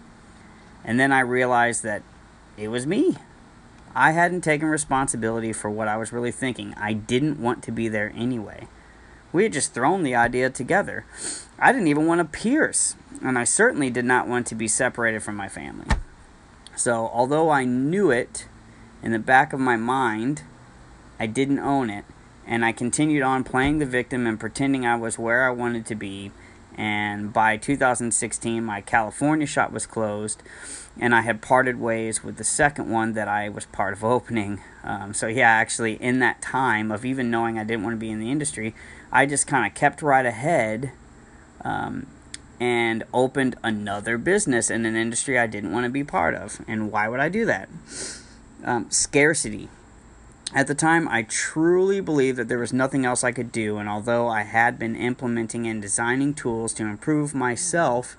And 0.83 0.99
then 0.99 1.11
I 1.11 1.19
realized 1.19 1.83
that 1.83 2.03
it 2.57 2.69
was 2.69 2.87
me. 2.87 3.17
I 3.93 4.11
hadn't 4.11 4.41
taken 4.41 4.69
responsibility 4.69 5.51
for 5.51 5.69
what 5.69 5.89
I 5.89 5.97
was 5.97 6.13
really 6.13 6.31
thinking. 6.31 6.73
I 6.77 6.93
didn't 6.93 7.41
want 7.41 7.61
to 7.63 7.71
be 7.71 7.89
there 7.89 8.13
anyway. 8.15 8.67
We 9.33 9.43
had 9.43 9.53
just 9.53 9.73
thrown 9.73 10.03
the 10.03 10.15
idea 10.15 10.49
together. 10.49 11.05
I 11.57 11.71
didn't 11.71 11.87
even 11.87 12.07
want 12.07 12.19
to 12.19 12.39
pierce, 12.39 12.95
and 13.23 13.37
I 13.37 13.43
certainly 13.43 13.89
did 13.89 14.05
not 14.05 14.27
want 14.27 14.47
to 14.47 14.55
be 14.55 14.67
separated 14.67 15.23
from 15.23 15.35
my 15.35 15.47
family. 15.47 15.87
So, 16.75 17.09
although 17.13 17.49
I 17.49 17.65
knew 17.65 18.11
it 18.11 18.47
in 19.03 19.11
the 19.11 19.19
back 19.19 19.53
of 19.53 19.59
my 19.59 19.77
mind, 19.77 20.43
I 21.19 21.27
didn't 21.27 21.59
own 21.59 21.89
it, 21.89 22.05
and 22.47 22.65
I 22.65 22.71
continued 22.71 23.21
on 23.21 23.43
playing 23.43 23.79
the 23.79 23.85
victim 23.85 24.25
and 24.25 24.39
pretending 24.39 24.85
I 24.85 24.95
was 24.95 25.19
where 25.19 25.45
I 25.45 25.51
wanted 25.51 25.85
to 25.87 25.95
be. 25.95 26.31
And 26.75 27.33
by 27.33 27.57
2016, 27.57 28.63
my 28.63 28.81
California 28.81 29.45
shop 29.45 29.71
was 29.71 29.85
closed, 29.85 30.41
and 30.99 31.13
I 31.13 31.21
had 31.21 31.41
parted 31.41 31.79
ways 31.79 32.23
with 32.23 32.37
the 32.37 32.43
second 32.43 32.89
one 32.89 33.13
that 33.13 33.27
I 33.27 33.49
was 33.49 33.65
part 33.65 33.93
of 33.93 34.03
opening. 34.03 34.61
Um, 34.83 35.13
so, 35.13 35.27
yeah, 35.27 35.49
actually, 35.49 35.93
in 35.95 36.19
that 36.19 36.41
time 36.41 36.91
of 36.91 37.03
even 37.05 37.29
knowing 37.29 37.59
I 37.59 37.63
didn't 37.63 37.83
want 37.83 37.95
to 37.95 37.99
be 37.99 38.09
in 38.09 38.19
the 38.19 38.31
industry, 38.31 38.73
I 39.11 39.25
just 39.25 39.47
kind 39.47 39.65
of 39.65 39.73
kept 39.73 40.01
right 40.01 40.25
ahead 40.25 40.91
um, 41.63 42.07
and 42.59 43.03
opened 43.13 43.55
another 43.63 44.17
business 44.17 44.69
in 44.69 44.85
an 44.85 44.95
industry 44.95 45.37
I 45.37 45.47
didn't 45.47 45.71
want 45.71 45.85
to 45.85 45.89
be 45.89 46.03
part 46.03 46.35
of. 46.35 46.61
And 46.67 46.91
why 46.91 47.07
would 47.07 47.19
I 47.19 47.27
do 47.27 47.45
that? 47.45 47.69
Um, 48.63 48.89
scarcity. 48.89 49.69
At 50.53 50.67
the 50.67 50.75
time, 50.75 51.07
I 51.07 51.23
truly 51.23 52.01
believed 52.01 52.37
that 52.37 52.49
there 52.49 52.59
was 52.59 52.73
nothing 52.73 53.05
else 53.05 53.23
I 53.23 53.31
could 53.31 53.53
do, 53.53 53.77
and 53.77 53.87
although 53.87 54.27
I 54.27 54.41
had 54.41 54.77
been 54.77 54.97
implementing 54.97 55.65
and 55.65 55.81
designing 55.81 56.33
tools 56.33 56.73
to 56.73 56.85
improve 56.85 57.33
myself, 57.33 58.17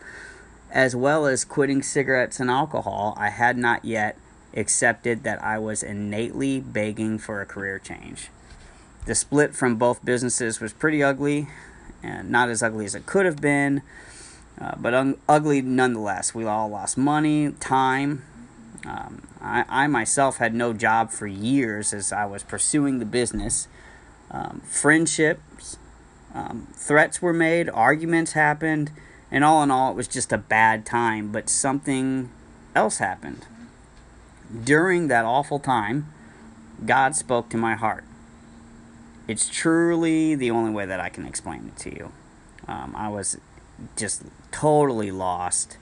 as 0.70 0.96
well 0.96 1.26
as 1.26 1.44
quitting 1.44 1.82
cigarettes 1.82 2.40
and 2.40 2.50
alcohol, 2.50 3.14
I 3.18 3.28
had 3.28 3.58
not 3.58 3.84
yet 3.84 4.16
accepted 4.56 5.24
that 5.24 5.44
I 5.44 5.58
was 5.58 5.82
innately 5.82 6.60
begging 6.60 7.18
for 7.18 7.42
a 7.42 7.46
career 7.46 7.78
change. 7.78 8.30
The 9.04 9.14
split 9.14 9.54
from 9.54 9.76
both 9.76 10.02
businesses 10.02 10.58
was 10.58 10.72
pretty 10.72 11.02
ugly, 11.02 11.48
and 12.02 12.30
not 12.30 12.48
as 12.48 12.62
ugly 12.62 12.86
as 12.86 12.94
it 12.94 13.04
could 13.04 13.26
have 13.26 13.42
been, 13.42 13.82
uh, 14.58 14.76
but 14.78 14.94
un- 14.94 15.18
ugly 15.28 15.60
nonetheless. 15.60 16.34
We 16.34 16.46
all 16.46 16.68
lost 16.68 16.96
money, 16.96 17.52
time. 17.60 18.24
Um, 18.86 19.28
I, 19.40 19.64
I, 19.68 19.86
myself 19.86 20.38
had 20.38 20.54
no 20.54 20.72
job 20.72 21.10
for 21.10 21.26
years 21.26 21.92
as 21.92 22.12
I 22.12 22.24
was 22.24 22.42
pursuing 22.42 22.98
the 22.98 23.04
business. 23.04 23.68
Um, 24.30 24.60
friendships, 24.64 25.78
um, 26.34 26.66
threats 26.74 27.22
were 27.22 27.32
made, 27.32 27.68
arguments 27.70 28.32
happened, 28.32 28.90
and 29.30 29.44
all 29.44 29.62
in 29.62 29.70
all, 29.70 29.92
it 29.92 29.96
was 29.96 30.08
just 30.08 30.32
a 30.32 30.38
bad 30.38 30.84
time. 30.84 31.30
But 31.30 31.48
something 31.48 32.30
else 32.74 32.98
happened. 32.98 33.46
During 34.64 35.08
that 35.08 35.24
awful 35.24 35.58
time, 35.58 36.12
God 36.84 37.14
spoke 37.14 37.48
to 37.50 37.56
my 37.56 37.74
heart. 37.74 38.04
It's 39.28 39.48
truly 39.48 40.34
the 40.34 40.50
only 40.50 40.72
way 40.72 40.86
that 40.86 41.00
I 41.00 41.08
can 41.08 41.24
explain 41.24 41.72
it 41.74 41.80
to 41.82 41.94
you. 41.94 42.12
Um, 42.66 42.94
I 42.96 43.08
was 43.08 43.38
just 43.96 44.22
totally 44.50 45.10
lost, 45.10 45.78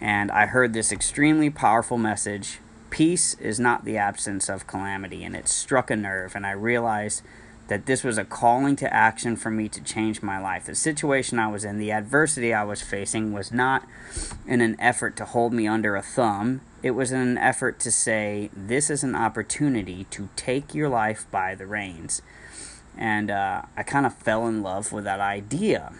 and 0.00 0.30
I 0.30 0.46
heard 0.46 0.72
this 0.72 0.92
extremely 0.92 1.50
powerful 1.50 1.98
message 1.98 2.60
Peace 2.88 3.34
is 3.34 3.58
not 3.58 3.84
the 3.84 3.96
absence 3.96 4.48
of 4.48 4.66
calamity, 4.66 5.24
and 5.24 5.34
it 5.34 5.48
struck 5.48 5.90
a 5.90 5.96
nerve, 5.96 6.34
and 6.34 6.46
I 6.46 6.52
realized 6.52 7.22
that 7.68 7.86
this 7.86 8.04
was 8.04 8.16
a 8.16 8.24
calling 8.24 8.76
to 8.76 8.94
action 8.94 9.34
for 9.34 9.50
me 9.50 9.68
to 9.68 9.82
change 9.82 10.22
my 10.22 10.38
life. 10.38 10.66
The 10.66 10.74
situation 10.76 11.40
I 11.40 11.48
was 11.48 11.64
in, 11.64 11.78
the 11.78 11.90
adversity 11.90 12.54
I 12.54 12.62
was 12.62 12.80
facing, 12.80 13.32
was 13.32 13.50
not 13.50 13.84
in 14.46 14.60
an 14.60 14.76
effort 14.78 15.16
to 15.16 15.24
hold 15.24 15.52
me 15.52 15.66
under 15.66 15.96
a 15.96 16.02
thumb. 16.02 16.60
It 16.82 16.92
was 16.92 17.10
in 17.10 17.20
an 17.20 17.38
effort 17.38 17.80
to 17.80 17.90
say, 17.90 18.50
This 18.56 18.88
is 18.88 19.02
an 19.02 19.16
opportunity 19.16 20.04
to 20.10 20.28
take 20.36 20.74
your 20.74 20.88
life 20.88 21.26
by 21.32 21.56
the 21.56 21.66
reins 21.66 22.22
and 22.96 23.30
uh, 23.30 23.62
I 23.76 23.82
kind 23.82 24.06
of 24.06 24.14
fell 24.14 24.46
in 24.46 24.62
love 24.62 24.92
with 24.92 25.04
that 25.04 25.20
idea. 25.20 25.92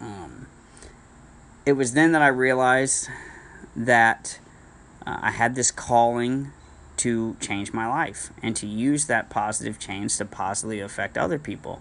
Um, 0.00 0.46
it 1.70 1.76
was 1.76 1.92
then 1.92 2.10
that 2.10 2.20
I 2.20 2.26
realized 2.26 3.08
that 3.76 4.40
uh, 5.06 5.18
I 5.22 5.30
had 5.30 5.54
this 5.54 5.70
calling 5.70 6.50
to 6.96 7.36
change 7.38 7.72
my 7.72 7.86
life 7.86 8.30
and 8.42 8.56
to 8.56 8.66
use 8.66 9.06
that 9.06 9.30
positive 9.30 9.78
change 9.78 10.16
to 10.16 10.24
positively 10.24 10.80
affect 10.80 11.16
other 11.16 11.38
people. 11.38 11.80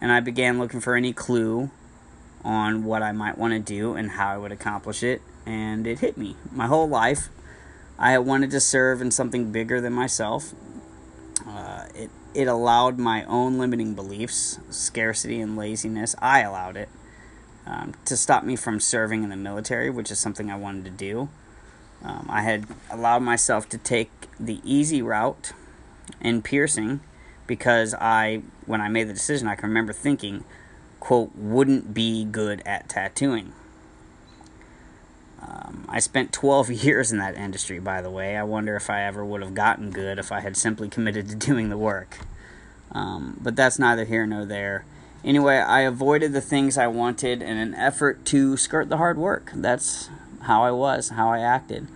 And 0.00 0.10
I 0.10 0.18
began 0.18 0.58
looking 0.58 0.80
for 0.80 0.96
any 0.96 1.12
clue 1.12 1.70
on 2.42 2.82
what 2.82 3.00
I 3.00 3.12
might 3.12 3.38
want 3.38 3.52
to 3.52 3.60
do 3.60 3.94
and 3.94 4.10
how 4.10 4.34
I 4.34 4.38
would 4.38 4.50
accomplish 4.50 5.04
it. 5.04 5.22
And 5.46 5.86
it 5.86 6.00
hit 6.00 6.18
me. 6.18 6.34
My 6.50 6.66
whole 6.66 6.88
life, 6.88 7.28
I 8.00 8.18
wanted 8.18 8.50
to 8.50 8.60
serve 8.60 9.00
in 9.00 9.12
something 9.12 9.52
bigger 9.52 9.80
than 9.80 9.92
myself. 9.92 10.52
Uh, 11.46 11.84
it 11.94 12.10
it 12.34 12.48
allowed 12.48 12.98
my 12.98 13.24
own 13.26 13.56
limiting 13.56 13.94
beliefs, 13.94 14.58
scarcity 14.70 15.40
and 15.40 15.56
laziness. 15.56 16.16
I 16.18 16.40
allowed 16.40 16.76
it. 16.76 16.88
Um, 17.66 17.94
to 18.04 18.16
stop 18.16 18.44
me 18.44 18.56
from 18.56 18.80
serving 18.80 19.22
in 19.22 19.30
the 19.30 19.36
military, 19.36 19.90
which 19.90 20.10
is 20.10 20.18
something 20.18 20.50
I 20.50 20.56
wanted 20.56 20.84
to 20.84 20.90
do. 20.90 21.28
Um, 22.04 22.26
I 22.28 22.42
had 22.42 22.66
allowed 22.90 23.20
myself 23.20 23.68
to 23.70 23.78
take 23.78 24.10
the 24.38 24.60
easy 24.64 25.02
route 25.02 25.52
in 26.20 26.42
piercing 26.42 27.00
because 27.46 27.94
I, 27.94 28.42
when 28.66 28.80
I 28.80 28.88
made 28.88 29.08
the 29.08 29.12
decision, 29.12 29.46
I 29.46 29.54
can 29.54 29.68
remember 29.68 29.92
thinking, 29.92 30.44
quote, 30.98 31.30
wouldn't 31.36 31.94
be 31.94 32.24
good 32.24 32.62
at 32.66 32.88
tattooing. 32.88 33.52
Um, 35.40 35.84
I 35.88 35.98
spent 36.00 36.32
12 36.32 36.70
years 36.84 37.12
in 37.12 37.18
that 37.18 37.36
industry, 37.36 37.78
by 37.78 38.02
the 38.02 38.10
way. 38.10 38.36
I 38.36 38.42
wonder 38.42 38.74
if 38.74 38.90
I 38.90 39.02
ever 39.02 39.24
would 39.24 39.42
have 39.42 39.54
gotten 39.54 39.90
good 39.90 40.18
if 40.18 40.32
I 40.32 40.40
had 40.40 40.56
simply 40.56 40.88
committed 40.88 41.28
to 41.28 41.36
doing 41.36 41.68
the 41.68 41.78
work. 41.78 42.18
Um, 42.90 43.38
but 43.40 43.56
that's 43.56 43.78
neither 43.78 44.04
here 44.04 44.26
nor 44.26 44.44
there. 44.44 44.84
Anyway, 45.24 45.56
I 45.56 45.82
avoided 45.82 46.32
the 46.32 46.40
things 46.40 46.76
I 46.76 46.88
wanted 46.88 47.42
in 47.42 47.56
an 47.56 47.74
effort 47.74 48.24
to 48.26 48.56
skirt 48.56 48.88
the 48.88 48.96
hard 48.96 49.16
work. 49.16 49.52
That's 49.54 50.10
how 50.42 50.64
I 50.64 50.72
was, 50.72 51.10
how 51.10 51.28
I 51.28 51.38
acted. 51.38 51.86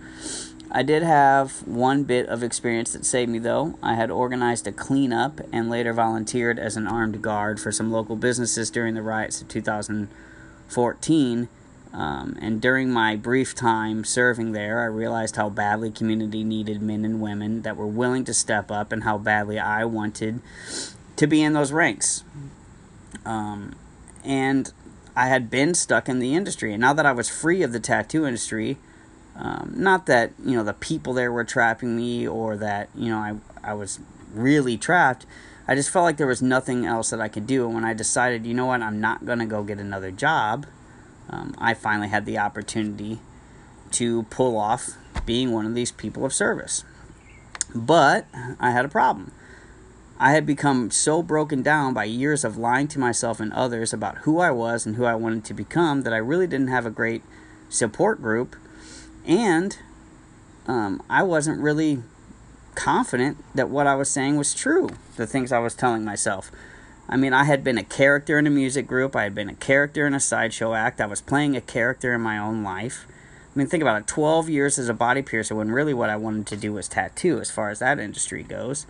I 0.71 0.83
did 0.83 1.03
have 1.03 1.67
one 1.67 2.03
bit 2.03 2.27
of 2.27 2.43
experience 2.43 2.93
that 2.93 3.05
saved 3.05 3.31
me, 3.31 3.39
though. 3.39 3.77
I 3.81 3.95
had 3.95 4.11
organized 4.11 4.67
a 4.67 4.71
cleanup 4.71 5.41
and 5.51 5.69
later 5.69 5.93
volunteered 5.93 6.59
as 6.59 6.77
an 6.77 6.87
armed 6.87 7.21
guard 7.21 7.59
for 7.59 7.71
some 7.71 7.91
local 7.91 8.15
businesses 8.15 8.69
during 8.69 8.93
the 8.93 9.01
riots 9.01 9.41
of 9.41 9.47
2014. 9.47 11.49
Um, 11.93 12.37
and 12.41 12.61
during 12.61 12.91
my 12.91 13.15
brief 13.15 13.55
time 13.55 14.03
serving 14.03 14.51
there, 14.51 14.81
I 14.81 14.85
realized 14.85 15.37
how 15.37 15.49
badly 15.49 15.89
community 15.89 16.43
needed 16.43 16.81
men 16.81 17.05
and 17.05 17.21
women 17.21 17.61
that 17.61 17.77
were 17.77 17.87
willing 17.87 18.25
to 18.25 18.33
step 18.33 18.69
up, 18.69 18.91
and 18.91 19.03
how 19.03 19.17
badly 19.17 19.57
I 19.57 19.85
wanted 19.85 20.41
to 21.15 21.27
be 21.27 21.41
in 21.41 21.53
those 21.53 21.71
ranks. 21.71 22.23
Um, 23.25 23.75
and 24.23 24.71
I 25.15 25.27
had 25.27 25.49
been 25.49 25.73
stuck 25.73 26.07
in 26.07 26.19
the 26.19 26.35
industry, 26.35 26.73
and 26.73 26.81
now 26.81 26.93
that 26.93 27.05
I 27.05 27.11
was 27.11 27.29
free 27.29 27.63
of 27.63 27.71
the 27.71 27.79
tattoo 27.79 28.25
industry, 28.25 28.77
um, 29.35 29.73
not 29.75 30.05
that 30.07 30.31
you 30.43 30.55
know 30.55 30.63
the 30.63 30.73
people 30.73 31.13
there 31.13 31.31
were 31.31 31.43
trapping 31.43 31.95
me 31.95 32.27
or 32.27 32.57
that 32.57 32.89
you 32.95 33.09
know 33.09 33.17
I 33.17 33.35
I 33.63 33.73
was 33.73 33.99
really 34.33 34.77
trapped. 34.77 35.25
I 35.67 35.75
just 35.75 35.89
felt 35.89 36.03
like 36.03 36.17
there 36.17 36.27
was 36.27 36.41
nothing 36.41 36.85
else 36.85 37.09
that 37.09 37.19
I 37.19 37.27
could 37.27 37.45
do. 37.45 37.65
And 37.65 37.75
when 37.75 37.83
I 37.83 37.93
decided, 37.93 38.45
you 38.45 38.53
know 38.53 38.67
what, 38.67 38.81
I'm 38.81 39.01
not 39.01 39.25
gonna 39.25 39.45
go 39.45 39.63
get 39.63 39.79
another 39.79 40.11
job, 40.11 40.65
um, 41.29 41.53
I 41.57 41.73
finally 41.73 42.07
had 42.07 42.25
the 42.25 42.37
opportunity 42.37 43.19
to 43.91 44.23
pull 44.23 44.57
off 44.57 44.91
being 45.25 45.51
one 45.51 45.65
of 45.65 45.75
these 45.75 45.91
people 45.91 46.25
of 46.25 46.33
service. 46.33 46.83
But 47.75 48.25
I 48.59 48.71
had 48.71 48.85
a 48.85 48.89
problem. 48.89 49.31
I 50.19 50.31
had 50.31 50.45
become 50.45 50.89
so 50.89 51.21
broken 51.21 51.61
down 51.61 51.93
by 51.93 52.05
years 52.05 52.43
of 52.43 52.57
lying 52.57 52.87
to 52.89 52.99
myself 52.99 53.39
and 53.39 53.53
others 53.53 53.93
about 53.93 54.19
who 54.19 54.39
I 54.39 54.49
was 54.49 54.85
and 54.85 54.95
who 54.95 55.05
I 55.05 55.15
wanted 55.15 55.45
to 55.45 55.53
become 55.53 56.01
that 56.03 56.13
I 56.13 56.17
really 56.17 56.47
didn't 56.47 56.69
have 56.69 56.85
a 56.85 56.91
great 56.91 57.21
support 57.69 58.21
group. 58.21 58.55
And 59.27 59.77
um, 60.67 61.03
I 61.09 61.21
wasn't 61.21 61.61
really 61.61 62.01
confident 62.73 63.37
that 63.53 63.69
what 63.69 63.87
I 63.87 63.95
was 63.95 64.09
saying 64.09 64.37
was 64.37 64.53
true, 64.53 64.89
the 65.17 65.27
things 65.27 65.51
I 65.51 65.59
was 65.59 65.75
telling 65.75 66.03
myself. 66.03 66.51
I 67.09 67.15
mean, 67.15 67.33
I 67.33 67.45
had 67.45 67.63
been 67.63 67.77
a 67.77 67.83
character 67.83 68.37
in 68.37 68.47
a 68.47 68.51
music 68.51 68.85
group, 68.87 69.15
I 69.15 69.23
had 69.23 69.35
been 69.35 69.49
a 69.49 69.55
character 69.55 70.05
in 70.05 70.13
a 70.13 70.19
sideshow 70.19 70.73
act, 70.73 70.99
I 70.99 71.05
was 71.05 71.21
playing 71.21 71.55
a 71.55 71.61
character 71.61 72.13
in 72.13 72.21
my 72.21 72.37
own 72.37 72.63
life. 72.63 73.05
I 73.55 73.57
mean, 73.57 73.67
think 73.67 73.81
about 73.81 74.01
it 74.01 74.07
12 74.07 74.49
years 74.49 74.77
as 74.77 74.89
a 74.89 74.93
body 74.93 75.21
piercer 75.21 75.55
when 75.55 75.71
really 75.71 75.93
what 75.93 76.09
I 76.09 76.15
wanted 76.15 76.47
to 76.47 76.57
do 76.57 76.73
was 76.73 76.87
tattoo 76.87 77.39
as 77.39 77.49
far 77.49 77.69
as 77.69 77.79
that 77.79 77.99
industry 77.99 78.43
goes. 78.43 78.85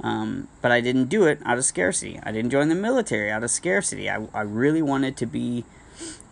Um, 0.00 0.48
but 0.62 0.70
I 0.70 0.80
didn't 0.80 1.06
do 1.06 1.24
it 1.24 1.40
out 1.44 1.58
of 1.58 1.64
scarcity. 1.64 2.20
I 2.22 2.30
didn't 2.30 2.50
join 2.50 2.68
the 2.68 2.74
military 2.74 3.30
out 3.30 3.42
of 3.42 3.50
scarcity. 3.50 4.08
I, 4.08 4.26
I 4.32 4.42
really 4.42 4.82
wanted 4.82 5.16
to 5.16 5.26
be 5.26 5.64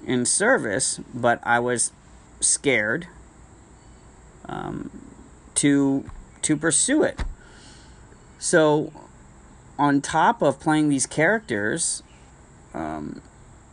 in 0.05 0.25
service, 0.25 1.01
but 1.13 1.41
I 1.43 1.59
was 1.59 1.91
scared 2.41 3.09
um, 4.49 4.91
to 5.57 6.09
to 6.43 6.57
pursue 6.57 7.03
it. 7.03 7.25
So, 8.39 8.93
on 9.79 10.01
top 10.01 10.43
of 10.43 10.61
playing 10.61 10.89
these 10.89 11.07
characters, 11.07 12.05
um, 12.73 13.21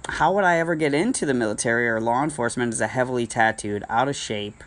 how 0.10 0.34
would 0.34 0.44
I 0.44 0.58
ever 0.58 0.74
get 0.74 0.94
into 0.94 1.26
the 1.26 1.34
military 1.34 1.88
or 1.88 2.02
law 2.02 2.24
enforcement 2.24 2.74
as 2.74 2.82
a 2.82 2.88
heavily 2.88 3.28
tattooed, 3.28 3.84
out 3.90 4.08
of 4.08 4.16
shape, 4.16 4.64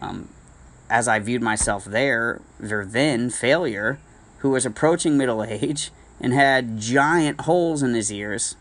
um, 0.00 0.28
as 0.88 1.08
I 1.08 1.18
viewed 1.18 1.42
myself 1.42 1.84
there, 1.84 2.40
or 2.62 2.84
then 2.86 3.28
failure? 3.28 3.98
Who 4.46 4.52
was 4.52 4.64
approaching 4.64 5.18
middle 5.18 5.42
age 5.42 5.90
and 6.20 6.32
had 6.32 6.78
giant 6.78 7.40
holes 7.42 7.82
in 7.82 7.94
his 7.94 8.12
ears, 8.12 8.54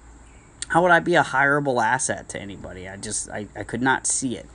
how 0.70 0.82
would 0.82 0.90
I 0.90 1.00
be 1.00 1.14
a 1.14 1.24
hireable 1.24 1.82
asset 1.82 2.28
to 2.30 2.42
anybody? 2.42 2.90
I 2.90 2.98
just, 2.98 3.30
I, 3.30 3.46
I 3.56 3.64
could 3.64 3.84
not 3.84 4.08
see 4.08 4.36
it. 4.36 4.48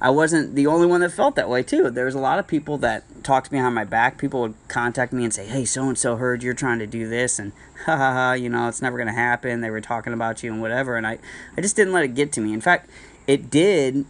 I 0.00 0.08
wasn't 0.08 0.54
the 0.54 0.66
only 0.66 0.86
one 0.86 1.02
that 1.02 1.12
felt 1.12 1.36
that 1.36 1.50
way 1.50 1.62
too. 1.62 1.90
There 1.90 2.06
was 2.06 2.14
a 2.14 2.18
lot 2.18 2.38
of 2.38 2.46
people 2.46 2.78
that 2.78 3.22
talked 3.22 3.50
behind 3.50 3.74
my 3.74 3.84
back. 3.84 4.16
People 4.16 4.40
would 4.40 4.54
contact 4.68 5.12
me 5.12 5.24
and 5.24 5.34
say, 5.34 5.44
"Hey, 5.44 5.66
so 5.66 5.86
and 5.86 5.98
so 5.98 6.16
heard 6.16 6.42
you're 6.42 6.54
trying 6.54 6.78
to 6.78 6.86
do 6.86 7.06
this," 7.06 7.38
and 7.38 7.52
ha 7.84 7.98
ha 7.98 8.12
ha, 8.14 8.32
you 8.32 8.48
know, 8.48 8.66
it's 8.66 8.80
never 8.80 8.96
going 8.96 9.08
to 9.08 9.12
happen. 9.12 9.60
They 9.60 9.68
were 9.68 9.82
talking 9.82 10.14
about 10.14 10.42
you 10.42 10.50
and 10.50 10.62
whatever, 10.62 10.96
and 10.96 11.06
I, 11.06 11.18
I 11.54 11.60
just 11.60 11.76
didn't 11.76 11.92
let 11.92 12.04
it 12.04 12.14
get 12.14 12.32
to 12.32 12.40
me. 12.40 12.54
In 12.54 12.62
fact, 12.62 12.88
it 13.26 13.50
did. 13.50 14.06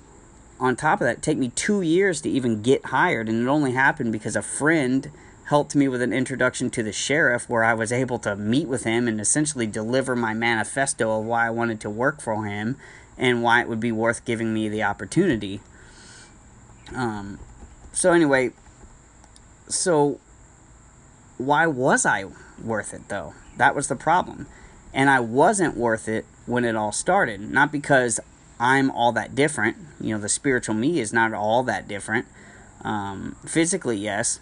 On 0.60 0.76
top 0.76 1.00
of 1.00 1.06
that, 1.06 1.22
take 1.22 1.38
me 1.38 1.48
two 1.48 1.82
years 1.82 2.20
to 2.20 2.30
even 2.30 2.62
get 2.62 2.84
hired, 2.84 3.28
and 3.28 3.42
it 3.42 3.48
only 3.48 3.72
happened 3.72 4.12
because 4.12 4.36
a 4.36 4.42
friend 4.42 5.10
helped 5.50 5.74
me 5.74 5.88
with 5.88 6.00
an 6.00 6.12
introduction 6.12 6.70
to 6.70 6.80
the 6.80 6.92
sheriff 6.92 7.48
where 7.48 7.64
I 7.64 7.74
was 7.74 7.90
able 7.90 8.20
to 8.20 8.36
meet 8.36 8.68
with 8.68 8.84
him 8.84 9.08
and 9.08 9.20
essentially 9.20 9.66
deliver 9.66 10.14
my 10.14 10.32
manifesto 10.32 11.18
of 11.18 11.26
why 11.26 11.48
I 11.48 11.50
wanted 11.50 11.80
to 11.80 11.90
work 11.90 12.20
for 12.20 12.46
him 12.46 12.76
and 13.18 13.42
why 13.42 13.60
it 13.60 13.68
would 13.68 13.80
be 13.80 13.90
worth 13.90 14.24
giving 14.24 14.54
me 14.54 14.68
the 14.68 14.84
opportunity. 14.84 15.60
Um, 16.94 17.40
so, 17.92 18.12
anyway, 18.12 18.52
so 19.66 20.20
why 21.36 21.66
was 21.66 22.06
I 22.06 22.26
worth 22.62 22.94
it 22.94 23.08
though? 23.08 23.34
That 23.56 23.74
was 23.74 23.88
the 23.88 23.96
problem. 23.96 24.46
And 24.94 25.10
I 25.10 25.18
wasn't 25.18 25.76
worth 25.76 26.06
it 26.06 26.26
when 26.46 26.64
it 26.64 26.76
all 26.76 26.92
started. 26.92 27.40
Not 27.40 27.72
because 27.72 28.20
I'm 28.60 28.88
all 28.88 29.10
that 29.12 29.34
different. 29.34 29.78
You 30.00 30.14
know, 30.14 30.20
the 30.20 30.28
spiritual 30.28 30.76
me 30.76 31.00
is 31.00 31.12
not 31.12 31.34
all 31.34 31.64
that 31.64 31.88
different. 31.88 32.26
Um, 32.84 33.34
physically, 33.44 33.96
yes 33.96 34.38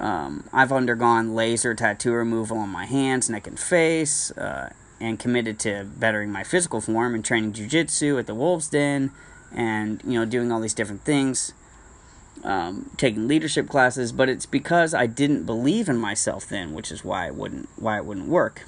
um, 0.00 0.44
I've 0.50 0.72
undergone 0.72 1.34
laser 1.34 1.74
tattoo 1.74 2.12
removal 2.12 2.56
on 2.56 2.70
my 2.70 2.86
hands, 2.86 3.28
neck, 3.28 3.46
and 3.46 3.60
face, 3.60 4.30
uh, 4.32 4.72
and 4.98 5.18
committed 5.18 5.58
to 5.60 5.84
bettering 5.84 6.32
my 6.32 6.42
physical 6.42 6.80
form 6.80 7.14
and 7.14 7.24
training 7.24 7.52
jujitsu 7.52 8.18
at 8.18 8.26
the 8.26 8.34
Wolves 8.34 8.68
Den, 8.70 9.12
and 9.54 10.00
you 10.04 10.18
know 10.18 10.24
doing 10.24 10.50
all 10.50 10.60
these 10.60 10.74
different 10.74 11.04
things, 11.04 11.52
um, 12.44 12.90
taking 12.96 13.28
leadership 13.28 13.68
classes. 13.68 14.10
But 14.10 14.30
it's 14.30 14.46
because 14.46 14.94
I 14.94 15.06
didn't 15.06 15.44
believe 15.44 15.86
in 15.88 15.98
myself 15.98 16.48
then, 16.48 16.72
which 16.72 16.90
is 16.90 17.04
why 17.04 17.26
it 17.26 17.34
wouldn't 17.34 17.68
why 17.76 17.98
it 17.98 18.06
wouldn't 18.06 18.28
work. 18.28 18.64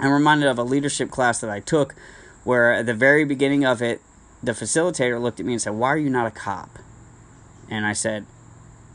I'm 0.00 0.10
reminded 0.10 0.48
of 0.48 0.58
a 0.58 0.64
leadership 0.64 1.10
class 1.10 1.40
that 1.40 1.50
I 1.50 1.60
took, 1.60 1.94
where 2.42 2.72
at 2.72 2.86
the 2.86 2.94
very 2.94 3.24
beginning 3.24 3.64
of 3.64 3.80
it, 3.80 4.00
the 4.42 4.52
facilitator 4.52 5.20
looked 5.20 5.38
at 5.38 5.46
me 5.46 5.52
and 5.52 5.62
said, 5.62 5.74
"Why 5.74 5.90
are 5.90 5.98
you 5.98 6.10
not 6.10 6.26
a 6.26 6.32
cop?" 6.32 6.80
And 7.70 7.86
I 7.86 7.92
said, 7.92 8.26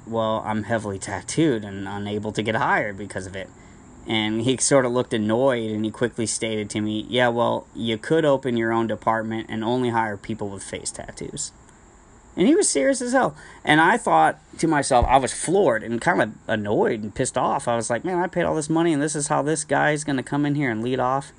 well, 0.05 0.43
I'm 0.45 0.63
heavily 0.63 0.99
tattooed 0.99 1.63
and 1.63 1.87
unable 1.87 2.31
to 2.31 2.41
get 2.41 2.55
hired 2.55 2.97
because 2.97 3.25
of 3.25 3.35
it. 3.35 3.49
And 4.05 4.41
he 4.41 4.57
sort 4.57 4.85
of 4.85 4.91
looked 4.91 5.13
annoyed 5.13 5.71
and 5.71 5.85
he 5.85 5.91
quickly 5.91 6.25
stated 6.25 6.69
to 6.71 6.81
me, 6.81 7.05
Yeah, 7.07 7.29
well, 7.29 7.67
you 7.73 7.97
could 7.97 8.25
open 8.25 8.57
your 8.57 8.73
own 8.73 8.87
department 8.87 9.47
and 9.49 9.63
only 9.63 9.89
hire 9.89 10.17
people 10.17 10.49
with 10.49 10.63
face 10.63 10.91
tattoos. 10.91 11.51
And 12.35 12.47
he 12.47 12.55
was 12.55 12.67
serious 12.67 13.01
as 13.01 13.13
hell. 13.13 13.35
And 13.63 13.79
I 13.79 13.97
thought 13.97 14.39
to 14.57 14.67
myself, 14.67 15.05
I 15.07 15.17
was 15.17 15.33
floored 15.33 15.83
and 15.83 16.01
kind 16.01 16.21
of 16.21 16.33
annoyed 16.47 17.03
and 17.03 17.15
pissed 17.15 17.37
off. 17.37 17.67
I 17.67 17.75
was 17.75 17.89
like, 17.89 18.03
Man, 18.03 18.19
I 18.19 18.27
paid 18.27 18.43
all 18.43 18.55
this 18.55 18.69
money 18.69 18.91
and 18.91 19.01
this 19.01 19.15
is 19.15 19.27
how 19.27 19.41
this 19.41 19.63
guy's 19.63 20.03
going 20.03 20.17
to 20.17 20.23
come 20.23 20.45
in 20.45 20.55
here 20.55 20.69
and 20.69 20.83
lead 20.83 20.99
off. 20.99 21.31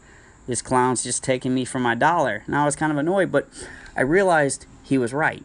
This 0.47 0.63
clown's 0.63 1.03
just 1.03 1.23
taking 1.23 1.55
me 1.55 1.65
for 1.65 1.79
my 1.79 1.95
dollar. 1.95 2.45
And 2.47 2.57
I 2.57 2.65
was 2.65 2.77
kind 2.77 2.93
of 2.93 2.99
annoyed, 2.99 3.31
but 3.31 3.49
I 3.97 4.03
realized 4.03 4.67
he 4.83 4.97
was 4.97 5.13
right 5.13 5.45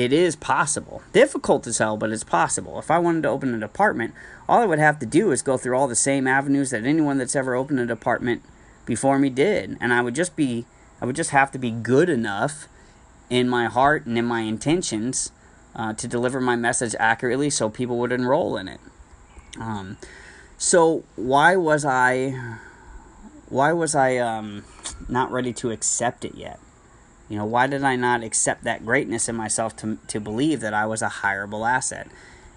it 0.00 0.14
is 0.14 0.34
possible. 0.34 1.02
Difficult 1.12 1.66
as 1.66 1.76
hell, 1.76 1.98
but 1.98 2.10
it's 2.10 2.24
possible. 2.24 2.78
If 2.78 2.90
I 2.90 2.98
wanted 2.98 3.24
to 3.24 3.28
open 3.28 3.52
an 3.52 3.62
apartment, 3.62 4.14
all 4.48 4.62
I 4.62 4.64
would 4.64 4.78
have 4.78 4.98
to 5.00 5.06
do 5.06 5.30
is 5.30 5.42
go 5.42 5.58
through 5.58 5.76
all 5.76 5.88
the 5.88 5.94
same 5.94 6.26
avenues 6.26 6.70
that 6.70 6.84
anyone 6.84 7.18
that's 7.18 7.36
ever 7.36 7.54
opened 7.54 7.80
an 7.80 7.90
apartment 7.90 8.42
before 8.86 9.18
me 9.18 9.28
did, 9.28 9.76
and 9.78 9.92
I 9.92 10.00
would 10.00 10.14
just 10.14 10.36
be 10.36 10.64
I 11.02 11.04
would 11.04 11.16
just 11.16 11.30
have 11.30 11.50
to 11.52 11.58
be 11.58 11.70
good 11.70 12.08
enough 12.08 12.66
in 13.28 13.46
my 13.46 13.66
heart 13.66 14.06
and 14.06 14.16
in 14.16 14.24
my 14.24 14.40
intentions 14.40 15.32
uh, 15.76 15.92
to 15.92 16.08
deliver 16.08 16.40
my 16.40 16.56
message 16.56 16.94
accurately 16.98 17.50
so 17.50 17.68
people 17.68 17.98
would 17.98 18.10
enroll 18.10 18.56
in 18.56 18.68
it. 18.68 18.80
Um, 19.58 19.98
so 20.56 21.04
why 21.16 21.56
was 21.56 21.84
I 21.84 22.58
why 23.50 23.72
was 23.74 23.94
I 23.94 24.16
um, 24.16 24.64
not 25.10 25.30
ready 25.30 25.52
to 25.54 25.70
accept 25.70 26.24
it 26.24 26.36
yet? 26.36 26.58
You 27.30 27.38
know, 27.38 27.44
why 27.44 27.68
did 27.68 27.84
I 27.84 27.94
not 27.94 28.24
accept 28.24 28.64
that 28.64 28.84
greatness 28.84 29.28
in 29.28 29.36
myself 29.36 29.76
to, 29.76 29.98
to 30.08 30.20
believe 30.20 30.60
that 30.60 30.74
I 30.74 30.84
was 30.84 31.00
a 31.00 31.08
hireable 31.08 31.66
asset? 31.66 32.08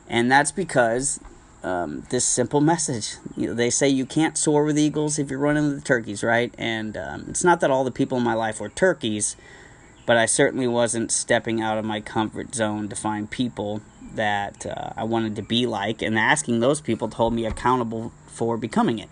And 0.09 0.31
that's 0.31 0.51
because 0.51 1.19
um, 1.63 2.05
this 2.09 2.25
simple 2.25 2.59
message. 2.59 3.15
You 3.37 3.47
know, 3.47 3.53
they 3.53 3.69
say 3.69 3.87
you 3.87 4.07
can't 4.07 4.35
soar 4.35 4.63
with 4.63 4.77
eagles 4.77 5.19
if 5.19 5.29
you're 5.29 5.39
running 5.39 5.69
with 5.69 5.83
turkeys, 5.83 6.23
right? 6.23 6.53
And 6.57 6.97
um, 6.97 7.25
it's 7.29 7.43
not 7.43 7.59
that 7.61 7.69
all 7.69 7.83
the 7.83 7.91
people 7.91 8.17
in 8.17 8.23
my 8.23 8.33
life 8.33 8.59
were 8.59 8.67
turkeys, 8.67 9.35
but 10.07 10.17
I 10.17 10.25
certainly 10.25 10.67
wasn't 10.67 11.11
stepping 11.11 11.61
out 11.61 11.77
of 11.77 11.85
my 11.85 12.01
comfort 12.01 12.55
zone 12.55 12.89
to 12.89 12.95
find 12.95 13.29
people 13.29 13.81
that 14.15 14.65
uh, 14.65 14.93
I 14.97 15.03
wanted 15.03 15.35
to 15.37 15.43
be 15.43 15.67
like, 15.67 16.01
and 16.01 16.17
asking 16.17 16.59
those 16.59 16.81
people 16.81 17.07
to 17.07 17.15
hold 17.15 17.33
me 17.33 17.45
accountable 17.45 18.11
for 18.25 18.57
becoming 18.57 18.97
it. 18.97 19.09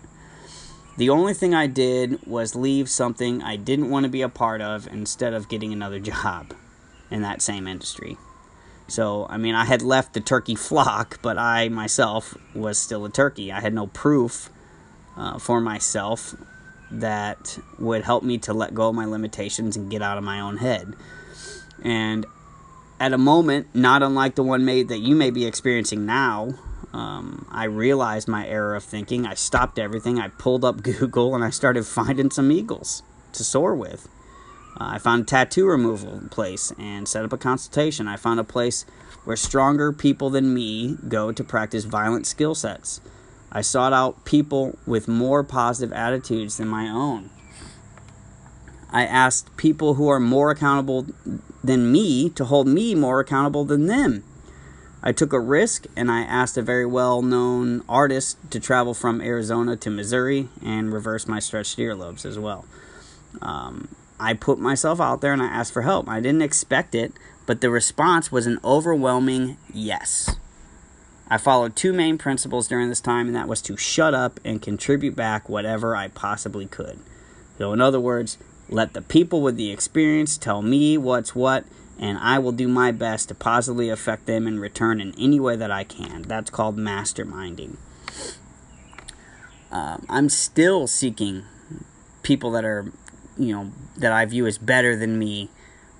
The 0.96 1.08
only 1.08 1.32
thing 1.32 1.54
I 1.54 1.66
did 1.66 2.26
was 2.26 2.54
leave 2.54 2.88
something 2.90 3.42
I 3.42 3.56
didn't 3.56 3.90
want 3.90 4.04
to 4.04 4.10
be 4.10 4.22
a 4.22 4.28
part 4.28 4.60
of 4.60 4.86
instead 4.86 5.32
of 5.32 5.48
getting 5.48 5.72
another 5.72 5.98
job 6.12 6.54
in 7.10 7.22
that 7.22 7.42
same 7.42 7.66
industry. 7.66 8.18
So, 8.88 9.26
I 9.30 9.38
mean, 9.38 9.54
I 9.54 9.64
had 9.64 9.80
left 9.80 10.12
the 10.12 10.20
turkey 10.20 10.54
flock, 10.54 11.18
but 11.22 11.38
I 11.38 11.68
myself 11.68 12.36
was 12.54 12.78
still 12.78 13.04
a 13.04 13.10
turkey. 13.10 13.50
I 13.50 13.60
had 13.60 13.72
no 13.72 13.86
proof 13.86 14.50
uh, 15.16 15.38
for 15.38 15.60
myself 15.60 16.34
that 16.90 17.58
would 17.78 18.04
help 18.04 18.22
me 18.22 18.36
to 18.38 18.52
let 18.52 18.74
go 18.74 18.90
of 18.90 18.94
my 18.94 19.06
limitations 19.06 19.76
and 19.76 19.90
get 19.90 20.02
out 20.02 20.18
of 20.18 20.24
my 20.24 20.40
own 20.40 20.58
head. 20.58 20.94
And 21.82 22.26
at 23.00 23.12
a 23.12 23.18
moment, 23.18 23.68
not 23.74 24.02
unlike 24.02 24.34
the 24.34 24.42
one 24.42 24.64
made 24.64 24.88
that 24.88 24.98
you 24.98 25.14
may 25.14 25.30
be 25.30 25.46
experiencing 25.46 26.04
now, 26.04 26.54
um, 26.92 27.46
I 27.50 27.64
realized 27.64 28.28
my 28.28 28.46
error 28.46 28.74
of 28.74 28.84
thinking. 28.84 29.26
I 29.26 29.34
stopped 29.34 29.78
everything. 29.78 30.18
I 30.18 30.28
pulled 30.28 30.64
up 30.64 30.82
Google 30.82 31.34
and 31.34 31.44
I 31.44 31.50
started 31.50 31.86
finding 31.86 32.30
some 32.30 32.52
eagles 32.52 33.02
to 33.32 33.44
soar 33.44 33.74
with. 33.74 34.08
Uh, 34.78 34.84
I 34.94 34.98
found 34.98 35.22
a 35.22 35.26
tattoo 35.26 35.66
removal 35.66 36.22
place 36.30 36.72
and 36.78 37.08
set 37.08 37.24
up 37.24 37.32
a 37.32 37.38
consultation. 37.38 38.08
I 38.08 38.16
found 38.16 38.40
a 38.40 38.44
place 38.44 38.84
where 39.24 39.36
stronger 39.36 39.92
people 39.92 40.30
than 40.30 40.52
me 40.52 40.96
go 41.08 41.32
to 41.32 41.44
practice 41.44 41.84
violent 41.84 42.26
skill 42.26 42.54
sets. 42.54 43.00
I 43.50 43.60
sought 43.60 43.92
out 43.92 44.24
people 44.24 44.78
with 44.86 45.08
more 45.08 45.44
positive 45.44 45.92
attitudes 45.92 46.56
than 46.56 46.68
my 46.68 46.88
own. 46.88 47.30
I 48.90 49.04
asked 49.04 49.56
people 49.56 49.94
who 49.94 50.08
are 50.08 50.20
more 50.20 50.50
accountable 50.50 51.06
than 51.62 51.92
me 51.92 52.30
to 52.30 52.44
hold 52.44 52.66
me 52.66 52.94
more 52.94 53.20
accountable 53.20 53.64
than 53.64 53.86
them. 53.86 54.24
I 55.02 55.12
took 55.12 55.32
a 55.32 55.40
risk 55.40 55.86
and 55.96 56.10
I 56.10 56.20
asked 56.20 56.56
a 56.56 56.62
very 56.62 56.86
well 56.86 57.22
known 57.22 57.82
artist 57.88 58.38
to 58.50 58.60
travel 58.60 58.94
from 58.94 59.20
Arizona 59.20 59.76
to 59.76 59.90
Missouri 59.90 60.48
and 60.64 60.92
reverse 60.92 61.26
my 61.26 61.40
stretched 61.40 61.78
earlobes 61.78 62.24
as 62.24 62.38
well. 62.38 62.64
Um, 63.40 63.88
I 64.20 64.34
put 64.34 64.60
myself 64.60 65.00
out 65.00 65.20
there 65.20 65.32
and 65.32 65.42
I 65.42 65.46
asked 65.46 65.72
for 65.72 65.82
help. 65.82 66.08
I 66.08 66.20
didn't 66.20 66.42
expect 66.42 66.94
it, 66.94 67.12
but 67.46 67.60
the 67.60 67.70
response 67.70 68.30
was 68.30 68.46
an 68.46 68.60
overwhelming 68.62 69.56
yes. 69.72 70.36
I 71.28 71.38
followed 71.38 71.74
two 71.74 71.92
main 71.92 72.18
principles 72.18 72.68
during 72.68 72.88
this 72.88 73.00
time, 73.00 73.26
and 73.26 73.34
that 73.34 73.48
was 73.48 73.62
to 73.62 73.76
shut 73.76 74.12
up 74.12 74.38
and 74.44 74.60
contribute 74.60 75.16
back 75.16 75.48
whatever 75.48 75.96
I 75.96 76.08
possibly 76.08 76.66
could. 76.66 76.98
So, 77.56 77.72
in 77.72 77.80
other 77.80 77.98
words, 77.98 78.36
let 78.68 78.92
the 78.92 79.02
people 79.02 79.40
with 79.40 79.56
the 79.56 79.70
experience 79.70 80.36
tell 80.36 80.60
me 80.60 80.98
what's 80.98 81.34
what, 81.34 81.64
and 82.02 82.18
I 82.18 82.40
will 82.40 82.50
do 82.50 82.66
my 82.66 82.90
best 82.90 83.28
to 83.28 83.34
positively 83.34 83.88
affect 83.88 84.26
them 84.26 84.48
in 84.48 84.58
return 84.58 85.00
in 85.00 85.14
any 85.16 85.38
way 85.38 85.54
that 85.54 85.70
I 85.70 85.84
can. 85.84 86.22
That's 86.22 86.50
called 86.50 86.76
masterminding. 86.76 87.76
Uh, 89.70 89.98
I'm 90.08 90.28
still 90.28 90.88
seeking 90.88 91.44
people 92.24 92.50
that 92.50 92.64
are, 92.64 92.92
you 93.38 93.54
know, 93.54 93.70
that 93.96 94.10
I 94.10 94.24
view 94.24 94.48
as 94.48 94.58
better 94.58 94.96
than 94.96 95.16
me 95.16 95.48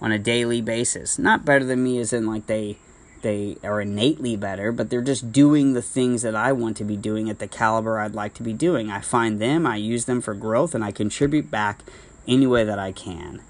on 0.01 0.11
a 0.11 0.19
daily 0.19 0.61
basis. 0.61 1.21
Not 1.21 1.45
better 1.45 1.65
than 1.65 1.85
me 1.85 2.01
as 2.01 2.13
in 2.13 2.27
like 2.27 2.49
they 2.49 2.79
they 3.23 3.57
are 3.63 3.81
innately 3.81 4.35
better, 4.35 4.73
but 4.73 4.91
they're 4.91 5.03
just 5.03 5.31
doing 5.31 5.75
the 5.75 5.83
things 5.83 6.23
that 6.23 6.35
I 6.35 6.51
want 6.51 6.77
to 6.79 6.85
be 6.85 6.97
doing 6.97 7.31
at 7.31 7.39
the 7.39 7.47
caliber 7.47 8.01
I'd 8.01 8.17
like 8.17 8.35
to 8.35 8.43
be 8.43 8.53
doing. 8.53 8.91
I 8.91 9.01
find 9.01 9.41
them, 9.41 9.65
I 9.65 9.77
use 9.77 10.07
them 10.07 10.21
for 10.21 10.35
growth, 10.35 10.75
and 10.75 10.83
I 10.83 10.91
contribute 10.91 11.49
back 11.49 11.85
any 12.27 12.49
way 12.49 12.65
that 12.65 12.81
I 12.81 12.91
can. 12.91 13.41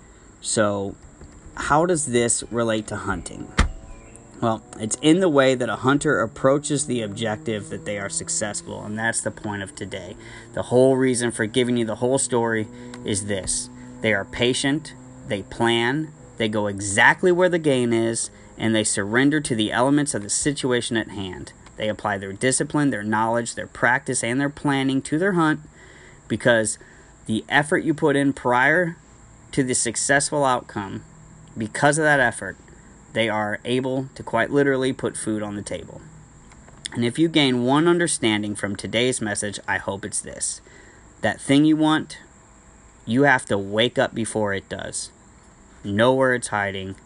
So, 0.43 0.95
how 1.57 1.87
does 1.87 2.07
this 2.07 2.43
relate 2.51 2.87
to 2.89 2.97
hunting? 2.97 3.51
Well, 4.41 4.63
it's 4.81 4.99
in 5.01 5.21
the 5.21 5.29
way 5.29 5.55
that 5.55 5.69
a 5.69 5.77
hunter 5.77 6.21
approaches 6.21 6.87
the 6.87 7.03
objective 7.03 7.71
that 7.71 7.85
they 7.85 7.99
are 7.99 8.09
successful, 8.09 8.83
and 8.85 8.99
that's 8.99 9.21
the 9.21 9.31
point 9.31 9.63
of 9.63 9.75
today. 9.75 10.17
The 10.55 10.63
whole 10.63 10.97
reason 10.97 11.31
for 11.31 11.47
giving 11.47 11.77
you 11.77 11.85
the 11.85 11.97
whole 11.97 12.19
story 12.19 12.67
is 13.05 13.27
this 13.27 13.71
they 14.01 14.13
are 14.13 14.25
patient, 14.25 14.95
they 15.29 15.43
plan, 15.43 16.13
they 16.39 16.49
go 16.49 16.67
exactly 16.67 17.31
where 17.31 17.49
the 17.49 17.59
gain 17.59 17.93
is, 17.93 18.31
and 18.59 18.75
they 18.75 18.83
surrender 18.85 19.41
to 19.41 19.55
the 19.55 19.71
elements 19.71 20.15
of 20.15 20.25
the 20.25 20.31
situation 20.31 20.97
at 20.97 21.11
hand. 21.11 21.53
They 21.77 21.89
apply 21.89 22.19
their 22.19 22.33
discipline, 22.33 22.91
their 22.91 23.05
knowledge, 23.05 23.55
their 23.55 23.67
practice, 23.67 24.25
and 24.25 24.41
their 24.41 24.51
planning 24.51 25.03
to 25.03 25.19
their 25.19 25.33
hunt 25.33 25.61
because 26.27 26.79
the 27.27 27.45
effort 27.49 27.85
you 27.85 27.95
put 27.95 28.17
in 28.17 28.33
prior 28.33 28.97
to 29.53 29.63
the 29.63 29.75
successful 29.75 30.45
outcome, 30.45 31.05
because 31.57 31.99
of 31.99 32.05
that 32.05 32.21
effort, 32.21 32.57
they 33.13 33.29
are 33.29 33.61
able 33.65 34.09
to 34.15 34.23
quite 34.23 34.51
literally 34.51 34.93
put 34.93 35.17
food 35.17 35.43
on 35.43 35.57
the 35.57 35.63
table. 35.63 36.01
And 36.93 37.05
if 37.05 37.19
you 37.19 37.29
gain 37.29 37.65
one 37.65 37.89
understanding 37.89 38.55
from 38.55 38.77
today's 38.77 39.21
message, 39.21 39.59
I 39.67 39.79
hope 39.79 40.05
it's 40.05 40.21
this 40.21 40.61
that 41.23 41.41
thing 41.41 41.65
you 41.65 41.77
want, 41.77 42.19
you 43.07 43.23
have 43.23 43.47
to 43.47 43.57
wake 43.57 43.99
up 43.99 44.15
before 44.15 44.53
it 44.53 44.69
does, 44.69 45.11
know 45.85 46.13
where 46.13 46.35
it's 46.35 46.49
hiding, 46.49 46.97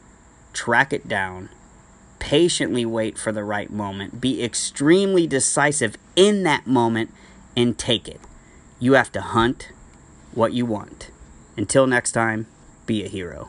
track 0.54 0.92
it 0.92 1.06
down, 1.06 1.50
patiently 2.18 2.86
wait 2.86 3.18
for 3.18 3.30
the 3.30 3.44
right 3.44 3.70
moment, 3.70 4.20
be 4.20 4.42
extremely 4.42 5.26
decisive 5.26 5.96
in 6.16 6.42
that 6.44 6.66
moment, 6.66 7.10
and 7.56 7.78
take 7.78 8.08
it. 8.08 8.20
You 8.80 8.94
have 8.94 9.12
to 9.12 9.20
hunt 9.20 9.70
what 10.32 10.52
you 10.52 10.66
want. 10.66 11.10
Until 11.56 11.86
next 11.86 12.12
time, 12.12 12.46
be 12.86 13.04
a 13.04 13.08
hero. 13.08 13.48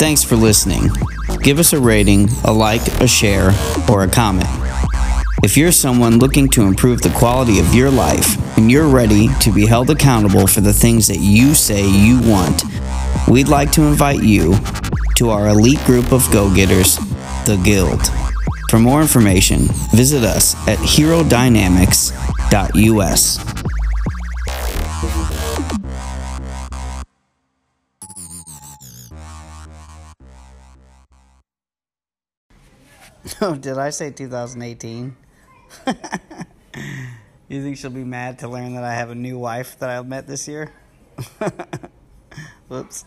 Thanks 0.00 0.24
for 0.24 0.34
listening. 0.34 0.88
Give 1.42 1.58
us 1.58 1.74
a 1.74 1.78
rating, 1.78 2.30
a 2.44 2.52
like, 2.52 2.80
a 3.02 3.06
share, 3.06 3.50
or 3.86 4.04
a 4.04 4.08
comment. 4.08 4.48
If 5.42 5.58
you're 5.58 5.72
someone 5.72 6.18
looking 6.18 6.48
to 6.52 6.62
improve 6.62 7.02
the 7.02 7.10
quality 7.10 7.60
of 7.60 7.74
your 7.74 7.90
life 7.90 8.56
and 8.56 8.70
you're 8.70 8.88
ready 8.88 9.28
to 9.40 9.52
be 9.52 9.66
held 9.66 9.90
accountable 9.90 10.46
for 10.46 10.62
the 10.62 10.72
things 10.72 11.06
that 11.08 11.18
you 11.18 11.54
say 11.54 11.86
you 11.86 12.18
want, 12.22 12.62
we'd 13.28 13.48
like 13.48 13.72
to 13.72 13.82
invite 13.82 14.22
you 14.22 14.54
to 15.16 15.28
our 15.28 15.48
elite 15.48 15.84
group 15.84 16.12
of 16.12 16.26
go 16.32 16.48
getters, 16.54 16.96
the 17.44 17.60
Guild. 17.62 18.00
For 18.70 18.78
more 18.78 19.02
information, 19.02 19.68
visit 19.92 20.24
us 20.24 20.54
at 20.66 20.78
herodynamics.us. 20.78 23.59
Oh, 33.40 33.54
did 33.54 33.78
I 33.78 33.90
say 33.90 34.10
2018? 34.10 35.16
you 37.48 37.62
think 37.62 37.76
she'll 37.76 37.90
be 37.90 38.04
mad 38.04 38.38
to 38.40 38.48
learn 38.48 38.74
that 38.74 38.84
I 38.84 38.94
have 38.94 39.10
a 39.10 39.14
new 39.14 39.38
wife 39.38 39.78
that 39.78 39.90
I 39.90 40.02
met 40.02 40.26
this 40.26 40.48
year? 40.48 40.72
Whoops. 42.68 43.04